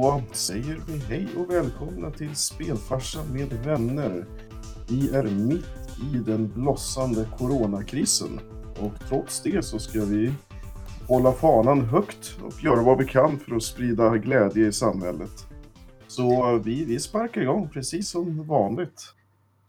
[0.00, 4.26] Då säger vi hej och välkomna till Spelfarsan med vänner.
[4.88, 5.64] Vi är mitt
[6.14, 8.40] i den blossande coronakrisen
[8.80, 10.32] och trots det så ska vi
[11.06, 15.46] hålla fanan högt och göra vad vi kan för att sprida glädje i samhället.
[16.08, 19.02] Så vi, vi sparkar igång precis som vanligt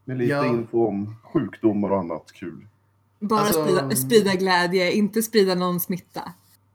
[0.04, 0.46] med lite Ja.
[0.46, 2.66] info om sjukdomar och annat kul.
[3.20, 6.32] Bara Alltså- sprida, sprida glädje, inte sprida någon smitta.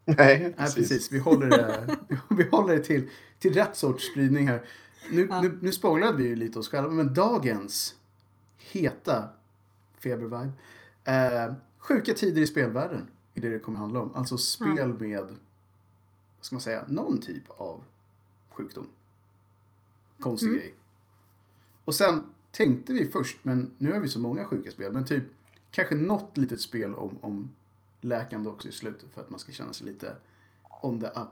[0.07, 0.75] Nej, Nej, precis.
[0.75, 1.11] precis.
[1.11, 1.75] Vi håller det,
[2.29, 3.09] vi håller det till,
[3.45, 4.65] till rätt sorts spridning här.
[5.11, 5.41] Nu, Ja.
[5.41, 7.95] nu, nu spoilade vi ju lite oss själva, men dagens
[8.57, 9.29] heta
[9.99, 10.51] febervibe.
[11.03, 14.15] Eh, sjuka tider i spelvärlden är det det kommer handla om.
[14.15, 15.35] Alltså spel med, vad
[16.41, 17.83] ska man säga, någon typ av
[18.49, 18.87] sjukdom.
[20.19, 20.59] Konstig Mm.
[20.59, 20.73] grej.
[21.85, 25.23] Och sen tänkte vi först, men nu har vi så många sjuka spel, men typ
[25.71, 27.51] kanske något litet spel om, om
[28.01, 30.15] läkande också i slutet för att man ska känna sig lite
[30.81, 31.29] on the up.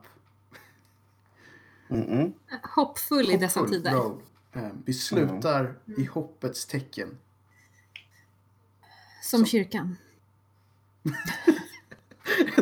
[1.89, 2.33] Mm-mm.
[2.75, 3.91] Hoppfull i dessa Hoppfull tider.
[3.91, 4.19] road.
[4.53, 7.17] Eh, Vi slutar i hoppets tecken.
[9.23, 9.95] Som kyrkan.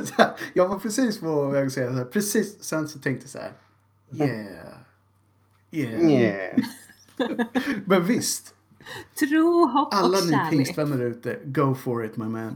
[0.05, 3.23] Så här, jag var precis på väg att säga så här, precis, sen så tänkte
[3.23, 3.53] jag så här,
[4.29, 4.57] yeah,
[5.71, 6.11] yeah.
[6.11, 6.59] Yeah.
[7.85, 8.55] Men visst,
[9.19, 10.49] Tro, hopp alla och ni kärlek.
[10.49, 12.55] pingstvänner där ute, go for it my man.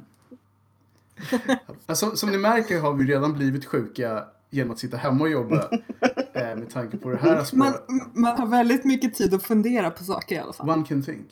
[1.85, 5.69] Alltså, som ni märker har vi redan blivit sjuka genom att sitta hemma och jobba.
[6.35, 7.81] Eh, med tanke på det här Man, spåret.
[8.13, 10.69] man har väldigt mycket tid att fundera på saker i alla fall.
[10.69, 11.27] One can think.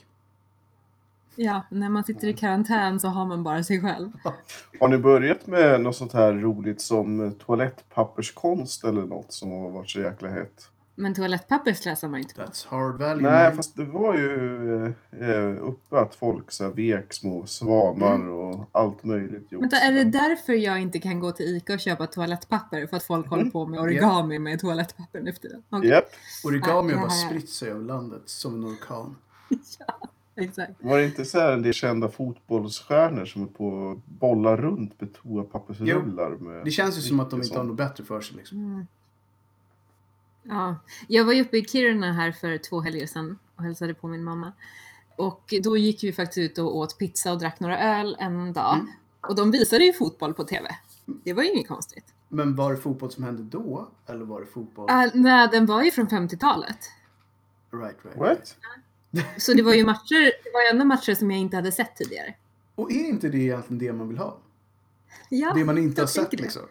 [1.35, 4.11] Ja, när man sitter i karantän så har man bara sig själv.
[4.79, 9.89] Har ni börjat med något sånt här roligt som toalettpapperskonst eller något som har varit
[9.89, 10.69] så jäkla hett?
[10.95, 12.41] Men toalettpapper slösar man inte på.
[12.41, 13.31] That's hard value.
[13.31, 14.85] Nej, fast det var ju
[15.19, 19.51] eh, uppe att folk så här, vek små svanar och allt möjligt.
[19.51, 19.61] gjort.
[19.61, 22.87] Vänta, är det därför jag inte kan gå till ICA och köpa toalettpapper?
[22.87, 25.63] För att folk håller på med origami med toalettpapper nu för tiden?
[25.69, 26.05] Okej, Japp.
[26.45, 29.15] Origami Ja, har bara spritt sig över landet som en orkan.
[30.35, 30.71] exakt.
[30.79, 35.01] Var det inte så här en del kända fotbollsstjärnor som är på att bolla runt
[35.01, 36.29] med toapappersrullar?
[36.29, 36.65] Med...
[36.65, 37.67] Det känns ju som att de inte har sånt.
[37.67, 38.37] något bättre för sig.
[38.37, 38.57] Liksom.
[38.57, 38.87] Mm.
[40.43, 40.75] Ja,
[41.07, 44.23] jag var ju uppe i Kiruna här för två helger sedan och hälsade på min
[44.23, 44.51] mamma.
[45.15, 48.75] Och då gick vi faktiskt ut och åt pizza och drack några öl en dag.
[48.75, 48.87] Mm.
[49.21, 50.75] Och de visade ju fotboll på TV.
[51.05, 52.05] Det var ju inget konstigt.
[52.29, 53.89] Men var det fotboll som hände då?
[54.07, 54.89] Eller var det fotboll?
[54.89, 56.77] Uh, nej, den var ju från 50-talet.
[57.71, 58.17] Right, right.
[58.17, 58.55] What?
[59.37, 61.95] Så det var ju matcher, det var ju ändå matcher som jag inte hade sett
[61.95, 62.33] tidigare.
[62.75, 64.37] Och är inte det egentligen det man vill ha?
[65.29, 66.37] Ja, Det man inte har sett det.
[66.37, 66.61] liksom.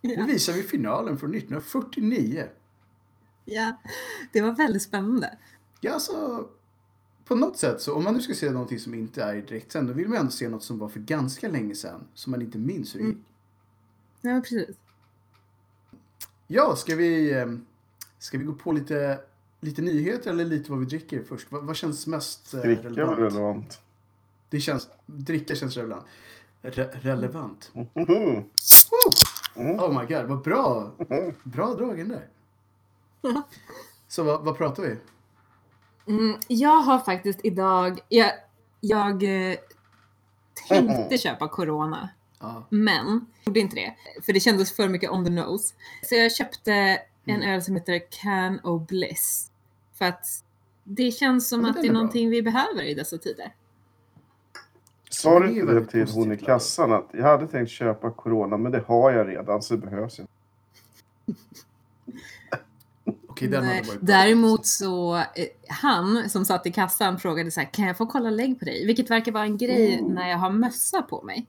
[0.00, 0.24] Nu Ja.
[0.24, 2.44] visar vi finalen från 1949.
[3.50, 3.76] Ja,
[4.32, 5.38] det var väldigt spännande.
[5.80, 6.48] Ja, alltså.
[7.24, 9.88] På något sätt så om man nu ska se någonting som inte är i direktsänd
[9.88, 12.04] då vill man ändå se något som var för ganska länge sedan.
[12.14, 13.16] Som man inte minns hur det Mm.
[13.16, 13.26] gick.
[14.20, 14.76] Ja, precis.
[16.46, 17.46] Ja, ska vi, eh,
[18.18, 19.20] ska vi gå på lite,
[19.60, 21.52] lite nyheter eller lite vad vi dricker först?
[21.52, 23.18] Vad, vad känns mest eh, Dricka relevant?
[23.18, 23.80] relevant.
[24.50, 26.04] Det känns, dricka känns relevant.
[26.62, 27.70] Re- relevant.
[27.74, 28.44] Mm.
[29.56, 30.92] Oh my god, vad bra!
[31.42, 32.28] Bra dragen där.
[34.08, 34.96] Så vad, vad pratar vi?
[36.06, 38.32] Mm, jag har faktiskt idag, jag,
[38.80, 39.56] jag eh,
[40.68, 42.08] tänkte köpa Corona.
[42.40, 42.66] Ja.
[42.70, 43.94] Men gjorde inte det.
[44.22, 45.74] För det kändes för mycket on the nose.
[46.02, 49.50] Så jag köpte en öl som heter Can O Bliss.
[49.94, 50.26] För att
[50.84, 53.54] det känns som Men att det är är någonting vi behöver i dessa tider.
[55.10, 58.56] Sa du är inte det till hon i kassan att jag hade tänkt köpa Corona
[58.56, 60.32] men det har jag redan så det behövs inte.
[63.30, 64.14] Okej, den hade varit bra.
[64.16, 65.24] Däremot så, eh,
[65.68, 68.86] han som satt i kassan frågade så här, kan jag få kolla lägg på dig?
[68.86, 70.12] Vilket verkar vara en grej Oh.
[70.12, 71.46] när jag har mössa på mig.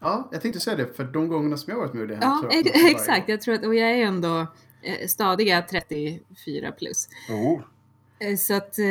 [0.00, 2.14] Ja, jag tänkte säga det, för de gångerna som jag har varit med i det
[2.14, 3.28] här Ja, tror jag att ex- man får varje exakt.
[3.28, 4.46] Jag tror att, och jag är ändå
[4.82, 7.08] eh, stadiga 34 plus.
[7.28, 7.62] Jo.
[8.18, 8.84] Eh, Så att, eh,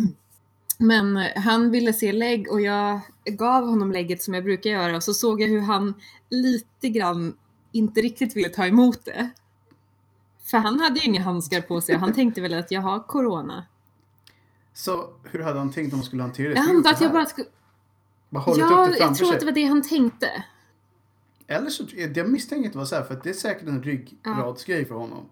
[0.78, 5.02] men han ville se lägg och jag gav honom lägget som jag brukar göra och
[5.02, 5.94] så såg jag hur han
[6.30, 7.36] lite grann
[7.72, 9.30] inte riktigt ville ta emot det.
[10.46, 13.00] För han hade ju inga handskar på sig och han tänkte väl att jag har
[13.00, 13.66] corona.
[14.72, 16.54] Så hur hade han tänkt om han skulle hantera det?
[16.54, 17.48] Jag antar att jag bara skulle...
[18.30, 19.34] Bara hållit Ja, upp det jag tror sig.
[19.34, 20.44] att det var det han tänkte.
[21.46, 21.84] Eller så,
[22.14, 24.94] jag misstänker att det var så här, för att det är säkert en ryggradsgrej för
[24.94, 25.24] honom.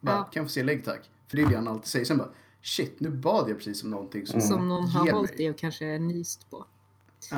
[0.00, 0.22] Bara, Ja.
[0.24, 1.10] kan jag få se lägg tack?
[1.28, 2.04] För det är det han alltid säger.
[2.04, 2.28] Sen bara,
[2.62, 5.98] shit, nu bad jag precis om någonting som, Som någon har hållit i och kanske
[5.98, 6.64] nyst på.
[7.30, 7.36] Ja.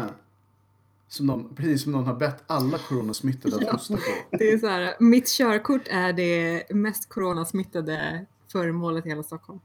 [1.13, 3.73] Som någon, precis som någon har bett alla coronasmittade att Ja.
[3.73, 4.37] hosta på.
[4.37, 9.61] Det är så här, mitt körkort är det mest coronasmittade föremålet i hela Stockholm.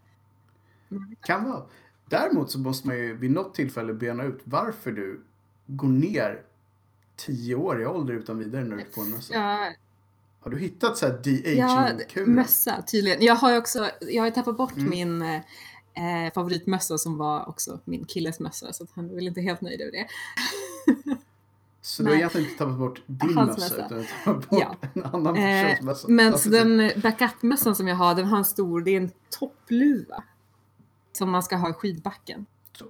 [1.22, 1.64] Kan vara.
[2.10, 5.24] Däremot så måste man ju vid något tillfälle bena ut varför du
[5.68, 6.42] går ner
[7.16, 9.34] tio år i ålder utan vidare när du får en mössa.
[9.34, 9.72] Ja,
[10.40, 12.36] Har du hittat så här Ja, de-aging-kuren?
[12.36, 13.22] mössa tydligen.
[13.24, 14.90] Jag har ju också, jag har tappat bort Mm.
[14.90, 19.62] min eh, favoritmössa som var också min killes mössa så han är väl inte helt
[19.62, 20.08] nöjd över det.
[21.86, 22.20] Så du har Nej.
[22.20, 24.76] egentligen inte tappat bort din Hans mössa utan tappat bort Ja.
[24.94, 26.08] en annan Eh, persons mössa?
[26.08, 30.24] men så den backup-mössan som jag har, den har en stor, det är en toppluva.
[31.12, 32.46] Som man ska ha i skidbacken.
[32.78, 32.86] Så.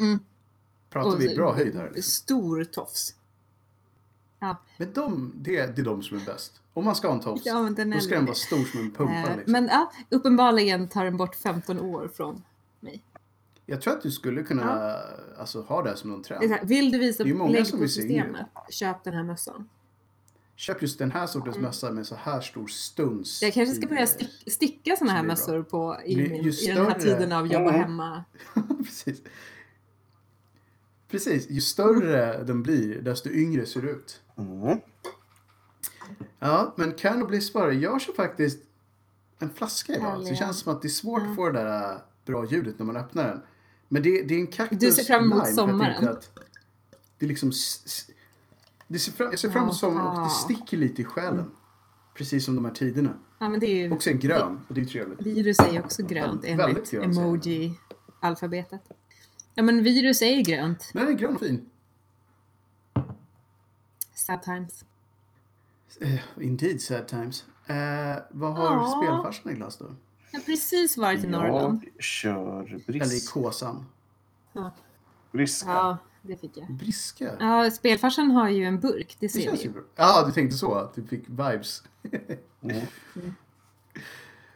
[0.00, 0.18] Mm.
[0.90, 1.84] Pratar vi Och- bra höjd här?
[1.94, 2.02] liksom?
[2.02, 3.14] Stor tofs.
[4.38, 6.60] Ja, Men de, det, det är de som är bäst.
[6.74, 7.54] Om man ska ha en tofs, ja
[7.92, 9.12] då ska den vara stor som en pumpa.
[9.14, 9.52] Eh, liksom.
[9.52, 12.42] Men ja, uppenbarligen tar den bort 15 år från.
[13.66, 14.96] Jag tror att du skulle kunna
[15.38, 16.50] alltså, ha det här som någon Det är trend.
[16.50, 19.14] så här, vill du visa Det är ju många lägg som på systemet, köp den
[19.14, 19.68] här mössan.
[20.56, 23.42] Köp just den här sortens mössa med så här stor stuns.
[23.42, 23.46] Mm.
[23.48, 26.98] Jag kanske ska börja stick, sticka såna här mössor på i, min, i den här
[27.00, 27.80] tiden av jobba Mm.
[27.80, 28.24] hemma.
[28.84, 29.22] Precis.
[31.08, 34.20] Precis, ju större den blir, desto yngre ser det ut.
[34.36, 34.78] Mm.
[36.38, 38.58] Ja, men Kernel Bliss bara, jag kör faktiskt
[39.38, 40.22] en flaska idag.
[40.22, 41.30] Så det känns som att det är svårt Ja.
[41.30, 43.42] att få det där bra ljudet när man öppnar den.
[43.94, 46.08] Men det, det är en Cactus Du ser fram emot sommaren.
[46.08, 46.30] Att
[47.18, 47.52] det är liksom...
[48.88, 51.50] Det ser fram, jag ser fram emot sommaren och det sticker lite i själen.
[52.14, 53.14] Precis som de här tiderna.
[53.38, 55.22] Ja, men det är ju, Och sen grön, och det är trevligt.
[55.22, 58.80] virus är ju också grönt enligt grönt, emoji-alfabetet.
[59.54, 60.90] Ja men virus är ju grönt.
[60.94, 61.70] Nej, den är grön och fin.
[64.14, 64.84] Sad times.
[66.00, 67.44] Eh, indeed sad times.
[67.66, 69.02] Eh, vad har Ja.
[69.02, 69.94] spelfarsan i glass då?
[70.34, 71.84] Jag har precis varit i Norrland.
[71.94, 73.86] Jag kör Eller i Kåsan?
[75.32, 75.68] briska.
[75.68, 76.72] Ja, det fick jag.
[76.72, 77.36] Briska?
[77.40, 79.72] Ja, spelfarsan har ju en burk, det Det ser vi känns ju.
[79.96, 80.74] Ja, du tänkte så.
[80.74, 81.82] Att du fick vibes.
[82.60, 82.86] Mm.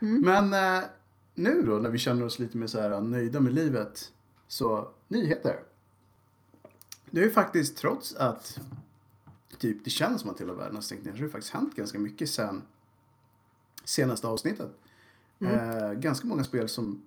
[0.00, 0.20] Mm.
[0.20, 0.88] Men eh,
[1.34, 4.12] nu då, när vi känner oss lite mer så här nöjda med livet.
[4.48, 5.60] Så, nyheter.
[7.10, 8.60] Det är ju faktiskt, trots att
[9.58, 11.74] typ, det känns som att hela världen har stängt ner, så har det faktiskt hänt
[11.74, 12.62] ganska mycket sen
[13.84, 14.70] senaste avsnittet.
[15.40, 17.02] Eh, ganska många spel som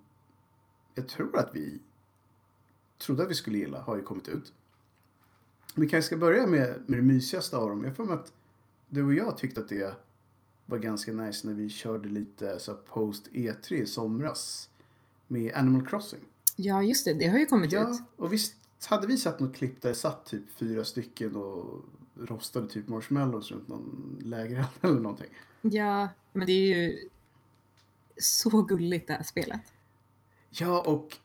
[0.94, 1.78] jag tror att vi
[2.98, 4.52] trodde att vi skulle gilla har ju kommit ut.
[5.74, 7.84] Vi kanske ska börja med, med det mysigaste av dem.
[7.84, 8.32] Jag får mig att
[8.88, 9.94] du och jag tyckte att det
[10.66, 14.70] var ganska nice när vi körde lite så post E3 i somras
[15.26, 16.20] med Animal Crossing.
[16.56, 17.14] Ja, just det.
[17.14, 18.00] Det har ju kommit Ja, ut.
[18.16, 18.54] och visst
[18.86, 21.84] hade vi sett något klipp där det satt typ fyra stycken och
[22.14, 25.30] rostade typ marshmallows runt någon lägereld eller någonting.
[25.62, 27.08] Ja, men det är ju
[28.16, 29.60] så gulligt det här spelet.
[30.50, 31.16] Ja, och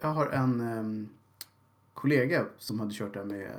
[0.00, 1.08] jag har en em,
[1.94, 3.50] kollega som hade kört det här med,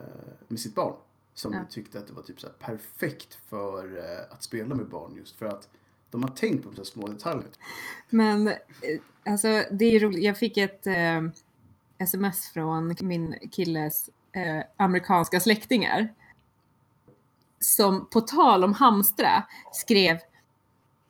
[0.48, 0.96] med sitt barn.
[1.34, 1.60] Som Ja.
[1.70, 5.46] tyckte att det var typ så perfekt för eh, att spela med barn just för
[5.46, 5.70] att
[6.10, 7.48] de har tänkt på de små detaljer.
[8.10, 8.54] Men eh,
[9.26, 10.24] alltså, det är roligt.
[10.24, 11.22] Jag fick ett eh,
[11.98, 16.14] sms från min killes eh, amerikanska släktingar.
[17.60, 19.44] Som på tal om hamstra
[19.74, 20.20] skrev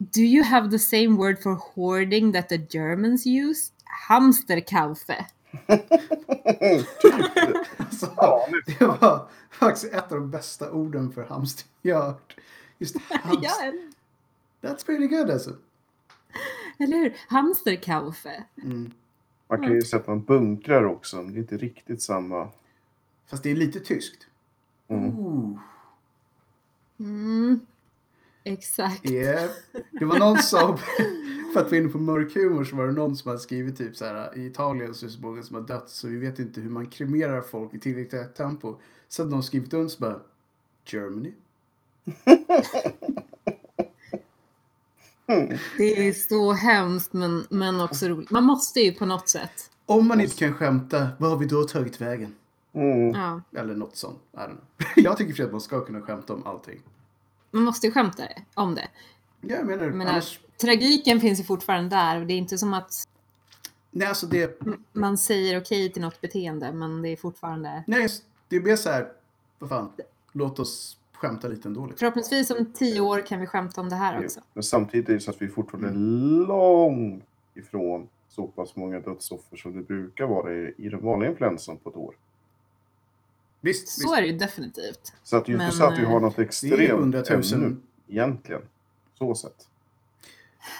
[0.09, 3.71] Do you have the same word for hoarding that the Germans use?
[4.07, 5.25] Hamsterkaufe.
[7.77, 12.35] Alltså, Ja, det var faktiskt ett av de bästa orden för hamster jag har hört.
[12.77, 13.91] Just hamster.
[14.61, 15.55] That's pretty good alltså.
[16.77, 17.15] eller hur?
[17.27, 18.43] Hamsterkaufe.
[18.63, 18.91] Mm.
[19.47, 22.49] Man kan ju sätta en bunkrar också, men det är inte riktigt samma.
[23.27, 24.27] Fast det är lite tyskt.
[24.87, 25.57] Mm.
[26.99, 27.59] Mm.
[28.43, 29.09] Exakt.
[29.09, 29.49] Yeah.
[29.91, 30.77] Det var någon som,
[31.53, 33.95] för att vara inne på mörk humor, så var det någon som hade skrivit typ
[33.95, 36.39] så här i Italien så är det så många som har dött så vi vet
[36.39, 38.75] inte hur man kremerar folk i tillräckligt tempo.
[39.07, 40.19] Så hade någon skrivit under så bara
[40.85, 41.33] Germany.
[45.77, 48.31] Det är så hemskt men, men också roligt.
[48.31, 49.71] Man måste ju på något sätt.
[49.85, 52.35] Om man inte kan skämta, vad har vi då tagit vägen?
[52.73, 53.09] Mm.
[53.09, 54.19] Ja, Eller något sånt.
[54.95, 56.81] Jag tycker för att man ska kunna skämta om allting.
[57.51, 58.87] Man måste ju skämta om det.
[59.41, 60.39] Ja, jag menar, Jag menar, annars...
[60.61, 63.07] tragiken finns ju fortfarande där och det är inte som att
[63.91, 64.59] Nej, alltså det...
[64.93, 67.83] man säger okej till något beteende men det är fortfarande...
[67.87, 68.07] Nej,
[68.47, 69.11] det är mer så här,
[69.59, 69.91] vad fan,
[70.31, 71.85] låt oss skämta lite ändå.
[71.85, 71.97] Liksom.
[71.97, 74.39] Förhoppningsvis om tio år kan vi skämta om det här också.
[74.53, 75.93] Men samtidigt är det så att vi fortfarande är
[76.47, 81.77] långt ifrån så pass många dödsoffer som det brukar vara i, i den vanliga influensan
[81.77, 82.15] på ett år.
[83.61, 84.17] Visst, Så visst.
[84.17, 85.13] är det ju definitivt.
[85.23, 87.15] Så att det är ju inte så att vi har eh, något extremt
[87.53, 87.75] ännu,
[88.07, 88.61] egentligen.
[89.17, 89.67] Så sett.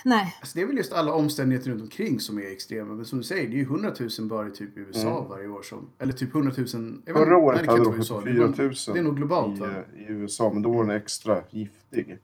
[0.06, 2.94] Nej, Alltså det är väl just alla omständigheter runt omkring som är extrema.
[2.94, 5.30] Men som du säger, det är ju 100 000 bara i typ USA Mm.
[5.30, 5.90] varje år som...
[6.00, 6.68] Eller typ 100 000...
[6.68, 8.48] jag vet inte- Förra året nej, det kan hade inte de vara USA, det 74
[8.48, 9.68] var- 000 Det är nog globalt i, va?
[9.68, 12.18] eh, i USA, men då var den extra giftig.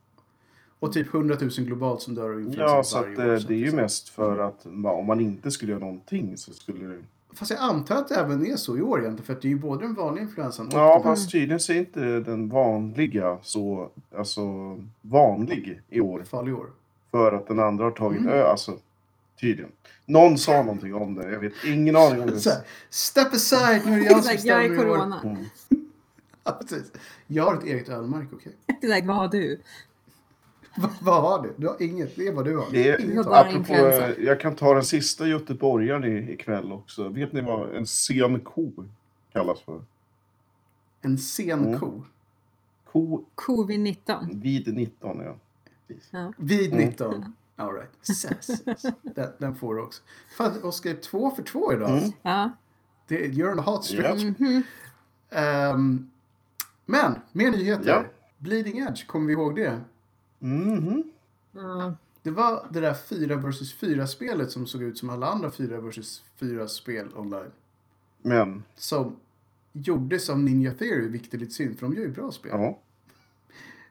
[0.79, 3.33] Och typ 100 000 globalt som dör av influensa Ja, så varje att, år.
[3.33, 6.37] eh, Så det är ju mest för att ma- om man inte skulle göra någonting
[6.37, 6.99] så skulle det
[7.37, 9.25] Fast jag antar att det även är så i år egentligen.
[9.25, 11.73] För att det är ju både den vanliga influensan och Ja, den- fast tydligen så
[11.73, 14.41] är inte den vanliga så, alltså
[15.01, 16.23] vanlig i år.
[16.29, 16.67] farlig i år.
[17.11, 18.33] För att den andra har tagit Mm.
[18.33, 18.77] ö, alltså
[19.41, 19.71] tydligen.
[20.05, 22.63] Någon sa någonting om det, jag vet ingen aning om Så här, det.
[22.89, 25.21] step aside, nu är det jag som jag är corona.
[25.23, 25.37] Mm.
[26.43, 26.91] Ja, precis.
[27.27, 28.51] Jag har ett eget ölmärke, okej.
[28.67, 29.59] Exakt, vad har du?
[30.77, 31.53] Va, vad har du?
[31.57, 32.65] Du har inget, det är vad du har.
[32.71, 37.09] Det är, Inget bara apropå, eh, jag kan ta den sista göteborgaren i- ikväll också.
[37.09, 38.71] Vet ni vad en sen ko
[39.33, 39.81] kallas för?
[41.01, 41.79] En sen Mm.
[41.79, 42.03] ko.
[42.91, 44.41] Ko Covid-19.
[44.41, 45.35] vid 19, ja.
[46.37, 46.85] Vid Mm.
[46.85, 47.33] 19.
[47.55, 47.89] All right.
[48.01, 48.81] Ses, ses.
[49.01, 50.01] Den, den får du också.
[50.37, 51.89] Fan, Oskar, två för två idag.
[51.97, 52.11] Mm.
[52.21, 52.51] Ja.
[53.07, 54.23] Det, you're on a hot stretch.
[54.23, 54.33] Ja.
[54.39, 54.63] Mhm.
[55.29, 56.09] Ehm,
[56.85, 57.89] men, mer nyheter.
[57.89, 58.03] Ja.
[58.37, 59.81] Bleeding Edge, kommer vi ihåg det?
[60.39, 61.03] Mhm.
[61.51, 61.95] Ja.
[62.23, 65.79] Det var det där 4 vs 4 spelet som såg ut som alla andra 4
[65.79, 67.51] vs 4 spel online.
[68.21, 69.15] Men, Som
[69.73, 72.51] gjordes av Ninja Theory, vilket är lite synd för de gör ju bra spel.
[72.55, 72.79] ja.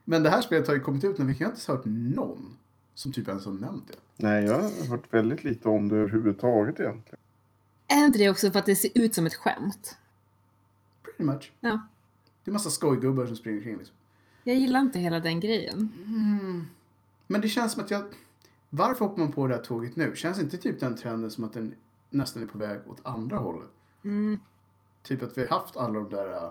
[0.05, 2.57] Men det här spelet har ju kommit ut när vi har inte hört någon
[2.95, 3.95] som typ ens har nämnt det.
[4.17, 7.19] Nej, jag har hört väldigt lite om det överhuvudtaget egentligen.
[7.89, 9.97] Är inte det också för att det ser ut som ett skämt?
[11.03, 11.53] Pretty much.
[11.61, 11.81] Ja.
[12.45, 13.97] Det är massa skojgubbar som springer omkring liksom.
[14.47, 15.93] Jag gillar inte hela den grejen.
[17.27, 18.05] Men det känns som att jag...
[18.71, 20.17] Varför hoppar man på det här tåget nu?
[20.17, 21.75] Känns inte typ den trenden som att den
[22.11, 23.69] nästan är på väg åt andra hållet?
[24.05, 24.41] Mm.
[25.03, 26.51] Typ att vi har haft alla de där uh,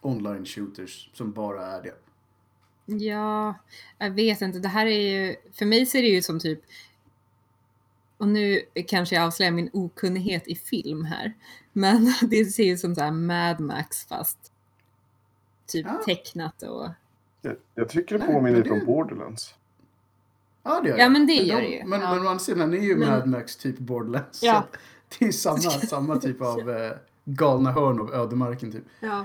[0.00, 1.94] online shooters som bara är det.
[2.86, 3.54] Ja,
[3.98, 4.58] jag vet inte.
[4.58, 6.60] Det här är ju, för mig ser det ju som typ,
[8.16, 11.34] och nu kanske jag avslöjar min okunnighet i film här,
[11.72, 14.51] men det ser ut som så här Mad Max fast
[15.72, 16.02] typ Ja.
[16.06, 16.88] tecknat och...
[17.42, 19.54] Jag, jag tycker det påminner men lite om Borderlands.
[20.62, 21.10] Ja, det gör Ja, det.
[21.10, 21.84] men det de, gör det ju.
[21.84, 22.14] Men, Ja.
[22.14, 24.42] men å andra sidan är ju Men- Mad Max typ Borderlands.
[24.42, 24.66] Ja.
[25.18, 26.92] Det är samma, samma typ av eh,
[27.24, 28.84] galna hörn av ödemarken typ.
[29.00, 29.24] Ja.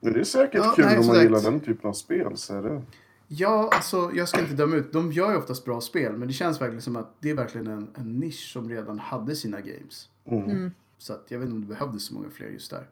[0.00, 2.36] Men det är säkert Ja, kul nej, om man gillar den typen av spel.
[2.36, 2.82] Så är det.
[3.28, 4.92] Ja, alltså jag ska inte döma ut.
[4.92, 7.66] De gör ju oftast bra spel, men det känns verkligen som att det är verkligen
[7.66, 10.08] en, en nisch som redan hade sina games.
[10.26, 10.44] Mm.
[10.44, 10.70] Mm.
[10.98, 12.86] Så att jag vet inte om det behövdes så många fler just där.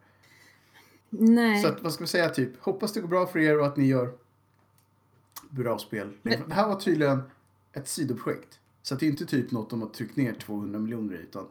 [1.10, 1.62] Nej.
[1.62, 3.76] Så att, vad ska vi säga, typ, hoppas det går bra för er och att
[3.76, 4.12] ni gör
[5.50, 6.12] bra spel.
[6.22, 7.22] Men- Det här var tydligen
[7.72, 8.60] ett sidoprojekt.
[8.82, 11.46] Så det är inte typ något de har tryckt ner 200 miljoner i, utan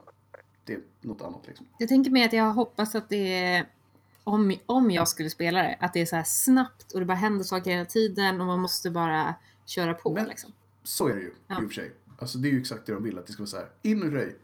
[0.66, 1.66] det är något annat liksom.
[1.78, 3.70] Jag tänker mig att jag hoppas att det är,
[4.24, 7.14] om, om jag skulle spela det, att det är så här snabbt och det bara
[7.18, 9.36] händer saker hela tiden och man måste bara
[9.66, 10.52] köra på Men- liksom.
[10.84, 11.56] Så är det ju, Ja.
[11.62, 11.92] i och för sig.
[12.20, 14.04] Alltså det är ju exakt det de vill, att det ska vara så här, in
[14.04, 14.36] och röj.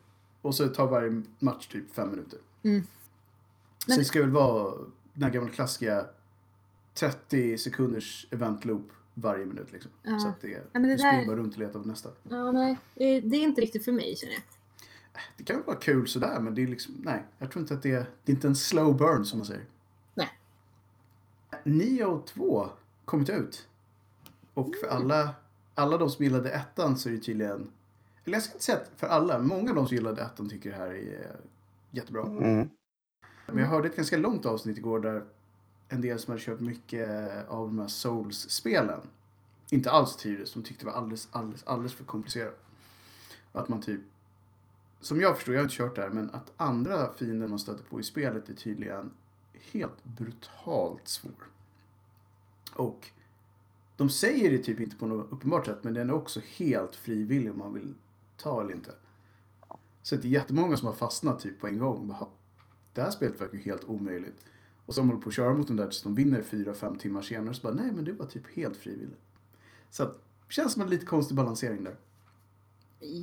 [0.42, 2.40] Och så tar varje match typ fem minuter.
[2.64, 2.84] Mm.
[3.78, 4.74] Så Men- det ska väl vara
[5.14, 6.06] den här gamla klassiska
[6.94, 9.92] 30 sekunders event loop varje minut liksom.
[10.04, 10.20] Ja.
[10.20, 12.10] Så att det, men det du springer där- bara runt och letar på nästa.
[12.30, 12.78] Ja, nej.
[12.96, 14.44] Det, är inte riktigt för mig känner jag.
[15.38, 17.24] Det kan vara kul sådär, men det är liksom, nej.
[17.38, 19.66] Jag tror inte att det är, det är inte en slow burn som man säger.
[20.16, 20.30] Nej.
[21.64, 22.70] Neo 2
[23.06, 23.68] kommit ut.
[24.54, 25.36] Och för alla,
[25.76, 27.72] alla de som gillade ettan så är det tydligen,
[28.26, 30.70] eller jag ska inte säga att för alla, många av de som gillade ettan tycker
[30.70, 31.36] det här är
[31.92, 32.22] jättebra.
[32.24, 32.70] Mm.
[33.46, 35.24] Men jag hörde ett ganska långt avsnitt igår där
[35.90, 37.10] en del som hade köpt mycket
[37.48, 39.02] av de här Souls-spelen
[39.70, 40.54] inte alls trivdes.
[40.54, 42.64] De tyckte det var alldeles, alldeles, alldeles för komplicerat.
[43.52, 44.02] Att man typ,
[45.00, 47.84] som jag förstår, jag har inte kört det här, men att andra fiender man stöter
[47.84, 49.12] på i spelet är tydligen
[49.54, 51.50] helt brutalt svår.
[52.74, 53.10] Och
[53.98, 57.52] de säger det typ inte på något uppenbart sätt, men den är också helt frivillig
[57.52, 57.96] om man vill
[58.38, 58.92] ta eller inte.
[60.02, 62.08] Så det är jättemånga som har fastnat typ på en gång.
[62.08, 62.28] Bara,
[62.94, 64.46] det här spelet verkar ju helt omöjligt.
[64.86, 66.96] Och så har de på att köra mot den där tills de vinner fyra, fem
[66.98, 67.54] timmar senare.
[67.54, 69.20] Så bara, nej men det var typ helt frivilligt.
[69.90, 70.18] Så att,
[70.50, 71.96] känns som en lite konstig balansering där.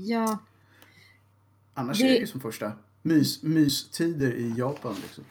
[0.07, 0.39] Ja,
[1.75, 2.73] Annars Det- är det ju som första
[3.03, 5.25] mys, mystider i Japan liksom.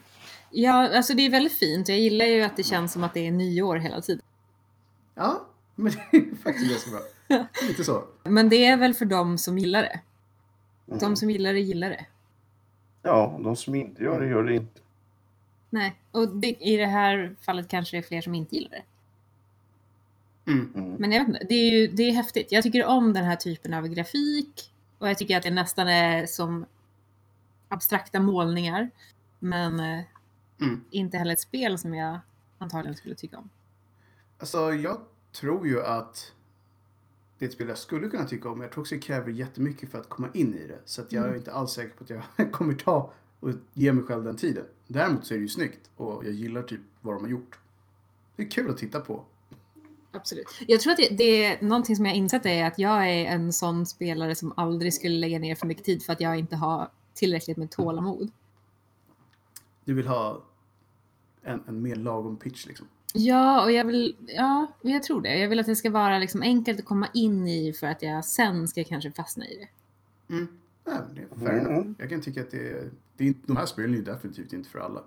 [0.50, 1.88] ja, alltså det är väldigt fint.
[1.88, 4.22] Jag gillar ju att det känns som att det är nyår hela tiden.
[5.14, 7.46] Ja, men det är faktiskt ganska bra.
[7.68, 8.04] Lite så.
[8.24, 10.00] Men det är väl för de som gillar det.
[10.88, 10.98] Mm.
[10.98, 12.06] De som gillar det gillar det.
[13.02, 14.80] Ja, de som inte gör det gör det inte.
[15.70, 18.82] Nej, och det, i det här fallet kanske det är fler som inte gillar det.
[20.52, 20.72] Mm.
[20.74, 20.94] Mm.
[20.94, 22.52] Men jag vet inte, det är ju det är häftigt.
[22.52, 26.26] Jag tycker om den här typen av grafik och jag tycker att det nästan är
[26.26, 26.66] som
[27.68, 28.90] abstrakta målningar.
[29.38, 30.00] Men eh,
[30.60, 30.84] Mm.
[30.90, 32.18] inte heller ett spel som jag
[32.58, 33.48] antagligen skulle tycka om.
[34.38, 35.00] Alltså, jag
[35.32, 36.32] tror ju att
[37.40, 38.60] det är ett spel jag skulle kunna tycka om.
[38.60, 40.78] Jag tror också det kräver jättemycket för att komma in i det.
[40.84, 41.38] Så jag är Mm.
[41.38, 44.64] inte alls säker på att jag kommer ta och ge mig själv den tiden.
[44.86, 47.58] Däremot så är det ju snyggt och jag gillar typ vad de har gjort.
[48.36, 49.24] Det är kul att titta på.
[50.12, 50.46] Absolut.
[50.68, 53.52] Jag tror att det, det är någonting som jag insett är att jag är en
[53.52, 56.88] sån spelare som aldrig skulle lägga ner för mycket tid för att jag inte har
[57.14, 58.30] tillräckligt med tålamod.
[59.84, 60.42] Du vill ha
[61.42, 62.86] en, en mer lagom pitch liksom.
[63.14, 65.38] Ja, och jag vill, ja, jag tror det.
[65.38, 68.24] Jag vill att det ska vara liksom enkelt att komma in i för att jag
[68.24, 70.34] sen ska kanske fastna i det.
[70.34, 70.48] Mm.
[70.84, 71.72] Ja, det är fair Mm.
[71.72, 71.86] enough.
[71.98, 74.52] Jag kan tycka att det är, det är inte, de här spelen är ju definitivt
[74.52, 75.00] inte för alla.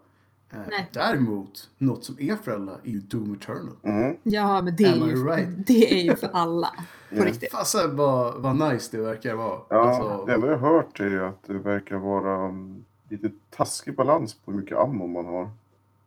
[0.54, 0.90] Eh, Nej.
[0.94, 3.76] Däremot, något som är för alla är ju Doom Eternal.
[3.84, 4.18] Mm.
[4.24, 5.68] Ja, men det är, ju, right?
[5.68, 6.68] det är ju för alla.
[7.10, 7.26] På Ja.
[7.26, 7.52] riktigt.
[7.52, 9.60] Fasen vad, vad nice det verkar vara.
[9.70, 13.96] Ja, Alltså, det enda jag har hört är att det verkar vara um, lite taskig
[13.96, 15.50] balans på hur mycket ammo man har.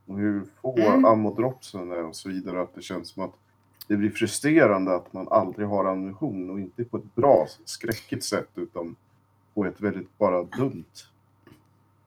[0.07, 1.05] Och hur få Mm.
[1.05, 2.63] ammodropsen är och så vidare.
[2.63, 3.35] Att det känns som att
[3.89, 8.49] det blir frustrerande att man aldrig har ammunition och inte på ett bra, skräckigt sätt
[8.55, 8.97] utan
[9.55, 10.85] på ett väldigt bara dumt.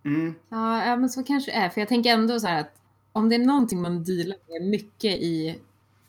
[0.06, 1.70] mm, Ja, ja, men så kanske det är.
[1.70, 5.12] För jag tänker ändå så här att om det är någonting man dealar med mycket
[5.18, 5.60] i,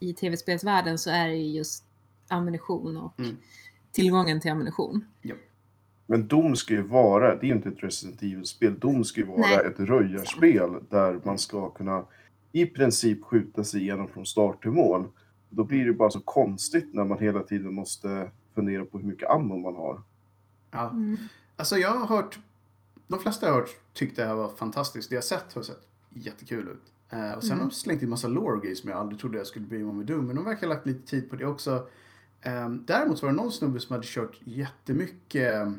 [0.01, 1.85] i tv-spelsvärlden så är det ju just
[2.29, 3.37] ammunition och Mm.
[3.93, 5.05] tillgången till ammunition.
[6.11, 9.27] Men Dom ska ju vara, det är ju inte ett Resident Evil-spel, Dom ska ju
[9.27, 9.67] vara Nej.
[9.67, 12.05] ett röjarspel där man ska kunna
[12.53, 15.05] i princip skjuta sig igenom från start till mål.
[15.51, 19.31] Då blir det bara så konstigt när man hela tiden måste fundera på hur mycket
[19.31, 20.03] ammo man har.
[20.71, 20.91] ja.
[20.91, 21.17] Mm.
[21.57, 22.39] Alltså jag har hört,
[23.09, 25.09] de flesta jag har hört tyckte det här var fantastiskt.
[25.11, 26.93] Det jag sett har sett jättekul ut.
[27.11, 27.59] Eh, och sen Mm.
[27.65, 29.97] har de slängt in massa lore som jag aldrig trodde jag skulle bry mig om
[29.97, 30.27] med Doom.
[30.27, 31.87] Men de verkar ha lagt lite tid på det också.
[32.41, 35.73] Eh, däremot var det någon snubbe som hade kört jättemycket eh,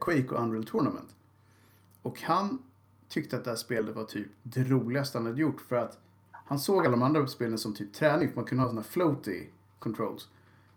[0.00, 1.14] Quake och Unreal Tournament.
[2.02, 2.62] Och han
[3.08, 5.98] tyckte att det här spelet var typ det roligaste han hade gjort för att
[6.32, 9.46] han såg alla de andra spelen som typ träning för man kunde ha såna floaty
[9.78, 10.28] controls.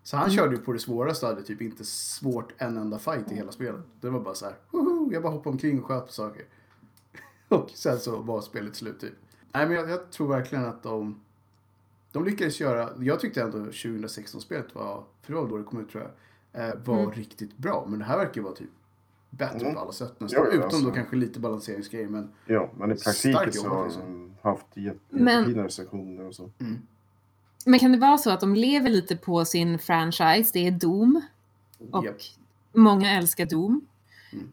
[0.03, 3.31] Så han körde ju på det svåraste och hade typ inte svårt en enda fight
[3.31, 3.81] i hela spelet.
[4.01, 6.45] Det var bara så här, "Woho!" jag bara hoppade omkring och sköt på saker.
[7.47, 9.13] och sen så var spelet slut typ.
[9.53, 11.19] Nej men jag, jag tror verkligen att de,
[12.11, 15.89] de lyckades göra, jag tyckte ändå 2016-spelet var, för det var då det kom ut
[15.89, 16.03] tror
[16.51, 17.11] jag, eh, var Mm.
[17.11, 17.85] riktigt bra.
[17.89, 18.69] Men det här verkar ju vara typ
[19.37, 19.73] bättre Mm.
[19.73, 20.41] på alla sätt nästan.
[20.43, 20.81] Ja, ja, Utom alltså.
[20.81, 24.01] då kanske lite balanseringsgrejer men Ja, men i praktiken så har liksom.
[24.01, 26.49] de haft jätte- Men- jättefina recensioner och så.
[26.59, 26.77] mm.
[27.65, 30.49] Men kan det vara så att de lever lite på sin franchise?
[30.53, 31.21] Det är Doom
[31.91, 32.15] och Japp.
[32.73, 33.81] många älskar Doom.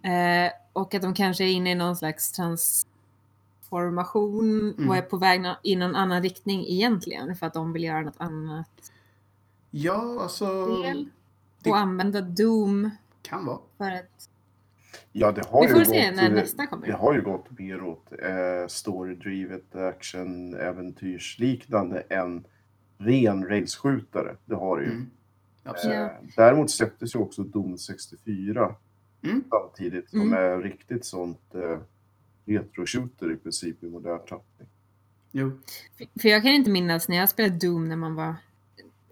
[0.03, 0.47] Mm.
[0.47, 2.33] Eh, och att de kanske är inne i någon slags
[3.71, 4.89] transformation Mm.
[4.89, 8.15] och är på väg i någon annan riktning egentligen för att de vill göra något
[8.21, 8.93] annat
[9.71, 10.67] Ja, alltså.
[11.63, 12.91] det- Och använda Doom
[13.23, 13.59] Kan vara.
[13.79, 14.29] för att...
[15.13, 16.87] Ja, det har Vi ju får gått, se när eh, nästa kommer.
[16.87, 22.45] Det har ju gått mer åt eh, story-drivet action äventyrsliknande än
[22.99, 24.37] ren railsskjutare.
[24.45, 24.91] Det har det ju.
[24.91, 25.11] Mm.
[25.65, 25.97] Absolut.
[25.97, 26.05] Ja.
[26.05, 28.75] Eh, däremot släpptes ju också Dom 64
[29.25, 29.45] Mm.
[29.51, 30.33] samtidigt som Mm.
[30.33, 31.79] är riktigt sånt eh,
[32.47, 34.69] retro-shooter i princip i modern tappning.
[35.33, 35.51] Jo.
[36.23, 38.35] För jag kan inte minnas när jag spelade Doom när man var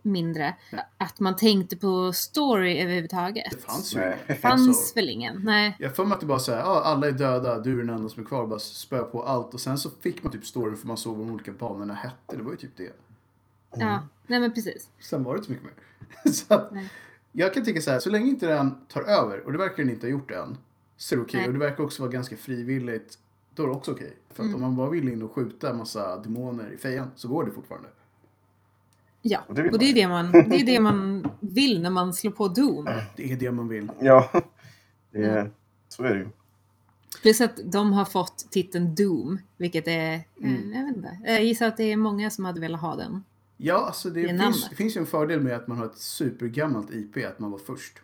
[0.03, 0.57] mindre
[0.99, 3.51] att man tänkte på story överhuvudtaget.
[3.51, 4.17] Det fanns ju Nej.
[4.27, 5.41] Det fanns Alltså, väl ingen?
[5.45, 5.77] Nej.
[5.79, 8.09] Jag får mig att det bara säger, ja alla är döda, du är den enda
[8.09, 9.55] som är kvar, bara spö på allt.
[9.55, 12.37] Och sen så fick man typ storyn för man såg vad de olika banorna hette.
[12.37, 12.93] Det var ju typ det.
[13.77, 14.89] Ja, nej men precis.
[15.01, 15.67] Sen var det inte så mycket
[16.25, 16.33] mer.
[16.33, 16.71] så att,
[17.33, 19.91] jag kan tycka så här, så länge inte den tar över, och det verkar den
[19.91, 20.57] inte ha gjort än,
[20.97, 21.41] så är det okej.
[21.41, 21.47] Nej.
[21.47, 23.19] Och det verkar också vara ganska frivilligt,
[23.55, 24.17] då är det också okej.
[24.35, 24.55] För att Mm.
[24.55, 27.51] om man bara vill in och skjuta en massa demoner i fejan så går det
[27.51, 27.89] fortfarande.
[29.23, 32.15] Ja, Och det och det är det man, det är det man vill när man
[32.15, 32.89] slår på Doom.
[33.17, 33.91] Det är det man vill.
[34.01, 34.31] Ja,
[35.11, 35.47] det, Ja.
[35.89, 36.29] så är det ju.
[37.23, 40.73] Plus att de har fått titeln Doom, vilket är, eh, Mm.
[40.75, 43.25] jag vet inte, jag gissar att det är många som hade velat ha den.
[43.57, 45.87] Ja, alltså det, Det är finns, det finns ju en fördel med att man har
[45.87, 47.99] ett supergammalt IP, att man var först.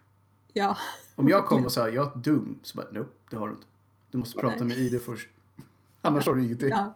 [0.53, 0.77] Ja.
[1.15, 3.53] Om jag kom och sa jag har ett Doom, så bara nope, det har du
[3.55, 3.67] inte.
[4.11, 5.29] Du måste prata med ID först.
[6.03, 6.69] Annars har du ingenting.
[6.69, 6.95] ja.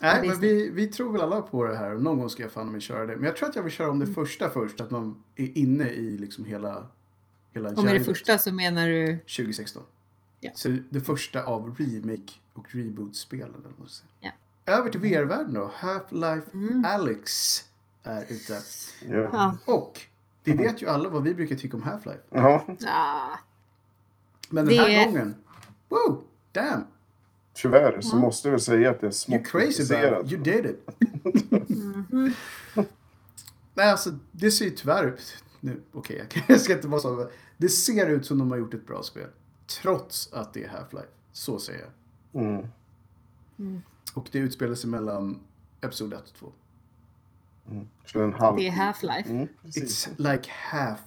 [0.00, 1.94] Nej, det men vi, vi tror väl alla på det här.
[1.94, 3.16] Någon gång ska jag fan mig köra det.
[3.16, 4.14] Men jag tror att jag vill köra om det Mm.
[4.14, 4.80] första först.
[4.80, 6.86] Att man är inne i liksom hela...
[7.52, 9.82] hela med det första så menar du, 2016.
[10.40, 10.50] Ja.
[10.54, 13.54] Så det första av remake och reboot-spelen.
[14.20, 14.30] Ja.
[14.66, 15.70] Över till VR-världen då.
[15.80, 16.84] Half-Life Mm.
[16.84, 17.58] Alex
[18.02, 18.60] är ute.
[19.08, 19.16] Ja.
[19.32, 20.00] ja, Och
[20.44, 22.20] vi vet ju alla vad vi brukar tycka om Half-Life.
[22.30, 23.38] ja.
[24.48, 25.34] Men den Det här är- gången,
[25.88, 26.84] wow, damn,
[27.62, 30.26] tyvärr så måste jag väl säga att det är you're smått crazy about kritiserat.
[30.26, 30.32] it.
[30.32, 31.70] You did it.
[31.70, 32.34] Mhm.
[33.74, 35.44] Nej, alltså det ser ju tyvärr ut.
[35.60, 37.30] Nu, okej, jag kan- jag ska inte vara så.
[37.56, 39.28] Det ser ut som de har gjort ett bra spel.
[39.82, 41.06] Trots att det är Half-Life.
[41.32, 41.80] Så säger
[42.32, 42.42] jag.
[42.42, 43.82] Mm.
[44.14, 45.40] Och det utspelar sig mellan
[45.80, 46.52] Episod 1 och 2.
[48.14, 48.32] Mm.
[48.32, 48.56] Halv...
[48.56, 49.30] det är Half-Life.
[49.30, 49.48] Mm.
[49.64, 51.00] It's like half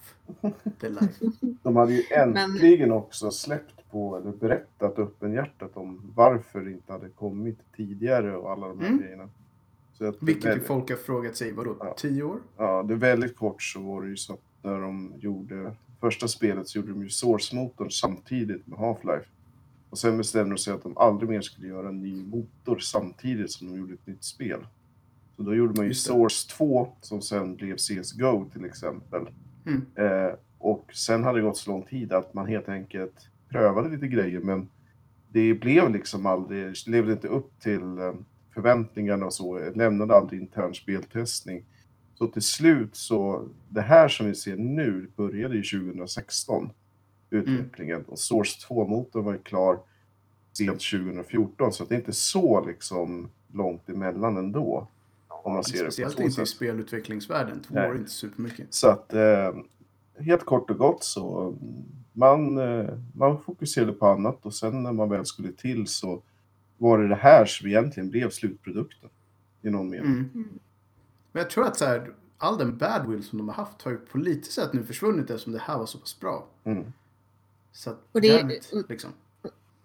[0.79, 1.25] the life.
[1.63, 7.09] De hade ju äntligen också släppt på, eller berättat öppenhjärtat om varför det inte hade
[7.09, 8.99] kommit tidigare och alla de här Mm.
[9.01, 9.29] grejerna.
[9.93, 11.93] Så att Vilket väldigt- folk har frågat sig, vadå, Ja.
[11.97, 12.39] tio år?
[12.57, 16.27] Ja, det är väldigt kort så var det ju så att när de gjorde första
[16.27, 19.25] spelet så gjorde de ju Source-motorn samtidigt med Half-Life.
[19.89, 23.51] Och sen bestämde de sig att de aldrig mer skulle göra en ny motor samtidigt
[23.51, 24.59] som de gjorde ett nytt spel.
[25.35, 25.93] Så då gjorde man ju.
[25.93, 29.29] Source 2 som sen blev CSGO till exempel.
[29.65, 29.81] Mm.
[29.95, 34.07] Eh, och sen hade det gått så lång tid att man helt enkelt prövade lite
[34.07, 34.69] grejer men
[35.33, 38.13] det blev liksom aldrig, levde inte upp till eh,
[38.53, 41.65] förväntningarna och så, lämnade aldrig intern speltestning.
[42.15, 46.69] Så till slut så, det här som vi ser nu började ju 2016,
[47.29, 48.03] utvecklingen.
[48.07, 49.79] Och Source 2-motorn var ju klar
[50.53, 54.87] sent 2014, så det är inte så liksom långt emellan ändå.
[55.27, 57.61] Om man ser det Speciellt så inte i spelutvecklingsvärlden.
[57.67, 57.89] Två Nej.
[57.89, 58.67] år är inte supermycket.
[58.69, 59.53] Så att eh,
[60.19, 61.83] helt kort och gott så mm,
[62.13, 66.21] man, eh, man fokuserade på annat och sen när man väl skulle till så
[66.77, 69.09] var det det här som egentligen blev slutprodukten
[69.61, 70.11] i någon mening.
[70.11, 70.49] Mm.
[71.31, 73.97] Men jag tror att så här, all den badwill som de har haft har ju
[73.97, 76.45] på lite sätt nu försvunnit eftersom det här var så pass bra.
[76.63, 76.83] Mm.
[77.71, 79.09] Så att, Och det- jävligt, och- liksom.